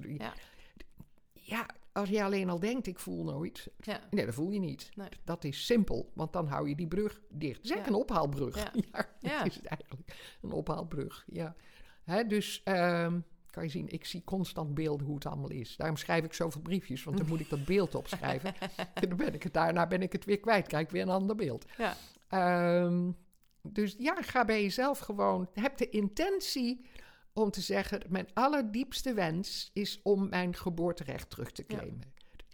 Ja. 1.34 1.66
Als 1.94 2.10
je 2.10 2.24
alleen 2.24 2.50
al 2.50 2.60
denkt, 2.60 2.88
ik 2.88 3.00
voel 3.00 3.24
nooit, 3.24 3.68
Ja, 3.78 4.00
Nee, 4.12 4.26
dat 4.26 4.34
voel 4.34 4.52
je 4.52 4.60
niet. 4.60 4.90
Nee. 4.96 5.08
Dat 5.24 5.44
is 5.44 5.66
simpel, 5.66 6.12
want 6.14 6.34
dan 6.34 6.48
hou 6.48 6.70
je 6.70 6.76
die 6.76 6.88
brug 6.88 7.22
dicht. 7.30 7.56
Het 7.58 7.66
is 7.66 7.72
eigenlijk 7.72 8.10
Ja. 8.10 8.16
een 8.16 8.18
ophaalbrug. 8.18 8.56
Ja. 8.56 8.72
Ja. 9.32 9.44
is 9.44 9.56
het 9.56 9.66
eigenlijk. 9.66 10.14
Een 10.42 10.52
ophaalbrug, 10.52 11.24
ja. 11.28 11.56
Hè, 12.04 12.28
dus 12.28 12.62
ehm, 12.64 13.20
kan 13.50 13.64
je 13.64 13.70
zien, 13.70 13.90
ik 13.90 14.06
zie 14.06 14.22
constant 14.24 14.74
beelden 14.74 15.06
hoe 15.06 15.16
het 15.16 15.26
allemaal 15.26 15.50
is. 15.52 15.76
Daarom 15.76 15.98
schrijf 15.98 16.24
ik 16.24 16.34
zoveel 16.34 16.62
briefjes, 16.62 17.04
want 17.04 17.18
dan 17.18 17.28
moet 17.28 17.40
ik 17.40 17.50
dat 17.50 17.66
beeld 17.66 17.96
opschrijven. 18.02 18.54
en 18.94 19.08
dan 19.10 19.18
ben 19.18 19.34
ik 19.34 19.44
het 19.44 19.54
daarna 19.54 19.88
ben 19.88 20.02
ik 20.02 20.12
het 20.12 20.26
weer 20.26 20.40
kwijt, 20.40 20.68
krijg 20.68 20.84
ik 20.86 20.92
weer 20.92 21.02
een 21.02 21.10
ander 21.10 21.36
beeld. 21.36 21.66
ja, 21.78 21.96
Ehm, 22.28 23.12
dus 23.62 23.96
ja, 23.98 24.22
ga 24.22 24.46
bij 24.46 24.62
jezelf 24.62 25.00
gewoon. 25.00 25.50
Heb 25.54 25.78
de 25.78 25.90
intentie 25.90 26.86
om 27.34 27.52
te 27.52 27.62
zeggen: 27.62 28.02
Mijn 28.10 28.28
allerdiepste 28.34 29.14
wens 29.14 29.70
is 29.74 30.00
om 30.04 30.30
mijn 30.30 30.56
geboorterecht 30.56 31.30
terug 31.30 31.52
te 31.52 31.64
Ja. 31.68 31.76
claimen. 31.78 32.02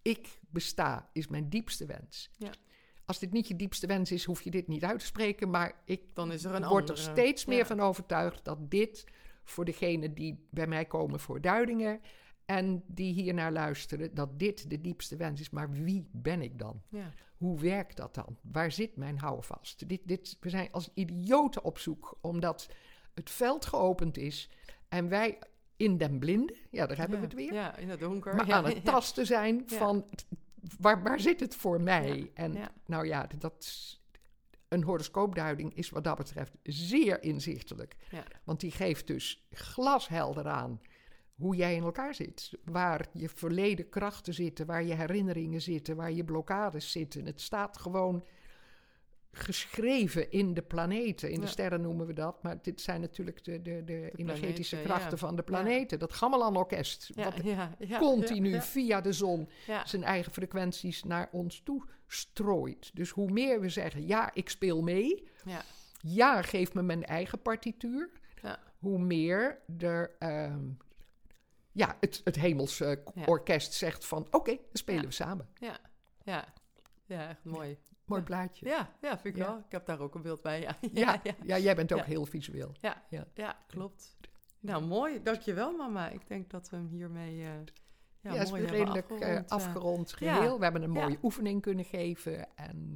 Ik 0.01 0.39
besta 0.49 1.09
is 1.13 1.27
mijn 1.27 1.49
diepste 1.49 1.85
wens. 1.85 2.29
Ja. 2.37 2.51
Als 3.05 3.19
dit 3.19 3.31
niet 3.31 3.47
je 3.47 3.55
diepste 3.55 3.87
wens 3.87 4.11
is, 4.11 4.23
hoef 4.25 4.41
je 4.41 4.51
dit 4.51 4.67
niet 4.67 4.83
uit 4.83 4.99
te 4.99 5.05
spreken. 5.05 5.49
Maar 5.49 5.81
ik 5.85 6.01
dan 6.13 6.31
is 6.31 6.43
er 6.43 6.55
een 6.55 6.67
word 6.67 6.89
er 6.89 6.97
steeds 6.97 7.45
meer 7.45 7.57
Ja. 7.57 7.65
van 7.65 7.79
overtuigd 7.79 8.45
dat 8.45 8.71
dit 8.71 9.03
voor 9.43 9.65
degenen 9.65 10.13
die 10.13 10.47
bij 10.51 10.67
mij 10.67 10.85
komen 10.85 11.19
voor 11.19 11.41
duidingen 11.41 12.01
en 12.45 12.83
die 12.87 13.13
hier 13.13 13.33
naar 13.33 13.51
luisteren, 13.51 14.13
dat 14.13 14.39
dit 14.39 14.69
de 14.69 14.81
diepste 14.81 15.15
wens 15.15 15.39
is. 15.41 15.49
Maar 15.49 15.71
wie 15.71 16.09
ben 16.11 16.41
ik 16.41 16.59
dan? 16.59 16.81
Ja, 16.89 17.13
Hoe 17.37 17.59
werkt 17.59 17.97
dat 17.97 18.13
dan? 18.15 18.37
Waar 18.41 18.71
zit 18.71 18.95
mijn 18.95 19.17
houvast? 19.19 19.89
Dit, 19.89 20.01
dit, 20.05 20.37
we 20.39 20.49
zijn 20.49 20.71
als 20.71 20.89
idioten 20.93 21.63
op 21.63 21.77
zoek, 21.77 22.17
omdat 22.21 22.67
het 23.19 23.29
veld 23.29 23.65
geopend 23.65 24.17
is 24.17 24.49
en 24.89 25.09
wij 25.09 25.39
in 25.77 25.97
den 25.97 26.19
blinde, 26.19 26.55
ja, 26.69 26.85
daar 26.87 26.97
hebben 26.97 27.15
ja. 27.15 27.21
we 27.21 27.27
het 27.29 27.35
weer, 27.35 27.53
Ja, 27.53 27.75
in 27.75 27.89
het 27.89 27.99
donker. 27.99 28.35
maar 28.35 28.47
ja, 28.47 28.55
aan 28.55 28.65
het 28.65 28.85
tasten 28.85 29.25
zijn 29.25 29.63
van 29.65 30.05
waar, 30.79 31.03
waar 31.03 31.19
zit 31.19 31.39
het 31.39 31.55
voor 31.55 31.81
mij? 31.81 32.31
En 32.33 32.57
nou 32.85 33.07
ja, 33.07 33.27
dat 33.37 33.97
een 34.67 34.83
horoscoopduiding 34.83 35.75
is 35.75 35.89
wat 35.89 36.03
dat 36.03 36.17
betreft 36.17 36.57
zeer 36.63 37.23
inzichtelijk. 37.23 37.95
Want 38.43 38.59
die 38.59 38.71
geeft 38.71 39.07
dus 39.07 39.47
glashelder 39.51 40.47
aan 40.47 40.81
hoe 41.35 41.55
jij 41.55 41.75
in 41.75 41.83
elkaar 41.83 42.15
zit. 42.15 42.51
Waar 42.63 43.07
je 43.13 43.29
verleden 43.29 43.89
krachten 43.89 44.33
zitten, 44.33 44.65
waar 44.65 44.83
je 44.83 44.93
herinneringen 44.93 45.61
zitten, 45.61 45.95
waar 45.95 46.11
je 46.11 46.23
blokkades 46.23 46.91
zitten. 46.91 47.25
Het 47.25 47.41
staat 47.41 47.77
gewoon 47.77 48.25
geschreven 49.31 50.31
in 50.31 50.53
de 50.53 50.61
planeten. 50.61 51.31
In 51.31 51.41
de 51.41 51.47
sterren 51.47 51.81
noemen 51.81 52.07
we 52.07 52.13
dat. 52.13 52.43
Maar 52.43 52.61
dit 52.61 52.81
zijn 52.81 53.01
natuurlijk 53.01 53.43
de, 53.43 53.61
de, 53.61 53.83
de, 53.83 54.11
energetische 54.15 54.75
planeten, 54.75 54.95
krachten 54.95 55.19
ja. 55.19 55.27
van 55.27 55.35
de 55.35 55.43
planeten. 55.43 55.99
Dat 55.99 56.13
Gamelan-orkest. 56.13 57.11
Ja, 57.15 57.23
wat 57.23 57.97
continu 57.97 58.61
via 58.61 59.01
de 59.01 59.13
zon 59.13 59.49
zijn 59.85 60.03
eigen 60.03 60.31
frequenties 60.31 61.03
naar 61.03 61.29
ons 61.31 61.61
toe 61.63 61.83
strooit. 62.07 62.91
Dus 62.93 63.09
hoe 63.09 63.31
meer 63.31 63.61
we 63.61 63.69
zeggen, 63.69 64.07
ja, 64.07 64.33
ik 64.33 64.49
speel 64.49 64.81
mee. 64.81 65.27
Ja. 65.45 65.61
Ja, 66.01 66.41
geef 66.41 66.73
me 66.73 66.81
mijn 66.81 67.05
eigen 67.05 67.41
partituur. 67.41 68.09
Ja. 68.41 68.59
Hoe 68.77 68.99
meer 68.99 69.59
er, 69.77 70.15
ehm, 70.19 70.69
ja, 71.71 71.97
het, 71.99 72.21
het 72.23 72.35
hemelse 72.35 73.03
Ja. 73.13 73.23
orkest 73.25 73.73
zegt 73.73 74.05
van, 74.05 74.27
oké, 74.31 74.51
dan 74.51 74.63
spelen 74.71 75.05
we 75.05 75.11
samen. 75.11 75.49
Ja, 75.53 75.79
ja. 76.23 76.53
Ja, 77.05 77.29
echt 77.29 77.43
mooi. 77.43 77.77
Mooi 78.09 78.21
plaatje. 78.21 78.65
Ja, 78.67 78.89
ja, 79.01 79.17
vind 79.19 79.35
ik 79.37 79.43
wel. 79.43 79.57
Ik 79.57 79.71
heb 79.71 79.85
daar 79.85 79.99
ook 79.99 80.15
een 80.15 80.21
beeld 80.21 80.41
bij, 80.41 80.61
ja. 80.93 81.21
Ja, 81.43 81.57
jij 81.57 81.75
bent 81.75 81.93
ook 81.93 82.05
heel 82.05 82.25
visueel. 82.25 82.71
ja, 82.81 83.03
Ja. 83.33 83.57
klopt. 83.67 84.17
Nou, 84.59 84.85
mooi. 84.85 85.23
Dankjewel, 85.23 85.71
mama. 85.77 86.09
Ik 86.09 86.27
denk 86.27 86.49
dat 86.49 86.69
we 86.69 86.75
hem 86.75 86.87
hiermee 86.87 87.41
eh 87.41 87.47
ja, 88.21 88.33
Ja, 88.33 88.41
is 88.41 88.49
mooi 88.49 88.65
redelijk 88.65 89.09
eh, 89.09 89.15
afgerond. 89.17 89.45
eh. 89.49 89.55
afgerond 89.55 90.11
geheel. 90.13 90.57
We 90.57 90.63
hebben 90.63 90.83
een 90.83 90.89
mooie 90.89 91.17
oefening 91.23 91.61
kunnen 91.61 91.85
geven. 91.85 92.47
En 92.55 92.93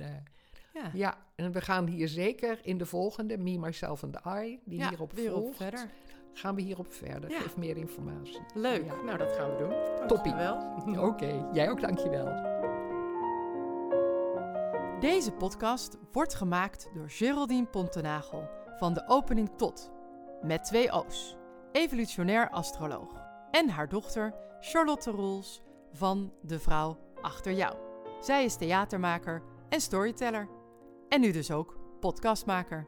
ja. 0.74 0.90
ja, 0.94 1.18
en 1.36 1.52
we 1.52 1.62
gaan 1.62 1.88
hier 1.88 2.08
zeker 2.08 2.60
in 2.64 2.78
de 2.78 2.86
volgende, 2.86 3.38
Me, 3.38 3.58
Myself 3.60 4.04
and 4.04 4.16
I, 4.44 4.60
die 4.66 4.80
Ja, 4.80 4.90
hierop 4.90 5.14
weer 5.14 5.36
op 5.36 5.56
verder. 5.56 5.90
gaan 6.34 6.56
we 6.56 6.62
hierop 6.62 6.94
verder. 6.94 7.30
Ja. 7.30 7.40
Geef 7.40 7.58
meer 7.58 7.78
informatie. 7.78 8.40
Leuk. 8.54 8.86
Nou, 9.04 9.18
dat 9.18 9.32
gaan 9.32 9.52
we 9.52 9.58
doen. 9.58 10.08
Toppie. 10.08 10.34
Oké, 11.10 11.50
jij 11.54 11.70
ook 11.70 11.82
dankjewel. 11.82 12.26
Deze 15.04 15.32
podcast 15.32 15.98
wordt 16.12 16.34
gemaakt 16.34 16.90
door 16.94 17.10
Geraldine 17.10 17.66
Pontenagel 17.66 18.50
van 18.78 18.94
de 18.94 19.04
opening 19.08 19.50
tot, 19.58 19.92
met 20.42 20.64
twee 20.64 20.92
O's, 20.92 21.36
evolutionair 21.72 22.50
astroloog, 22.50 23.22
en 23.52 23.70
haar 23.70 23.90
dochter 23.90 24.34
Charlotte 24.60 25.12
Roels 25.12 25.62
van 25.92 26.34
De 26.42 26.60
Vrouw 26.60 26.98
Achter 27.22 27.54
Jou. 27.54 27.76
Zij 28.22 28.46
is 28.46 28.56
theatermaker 28.56 29.44
en 29.70 29.82
storyteller. 29.82 30.50
En 31.10 31.22
nu 31.22 31.32
dus 31.32 31.52
ook 31.52 31.78
podcastmaker. 32.00 32.88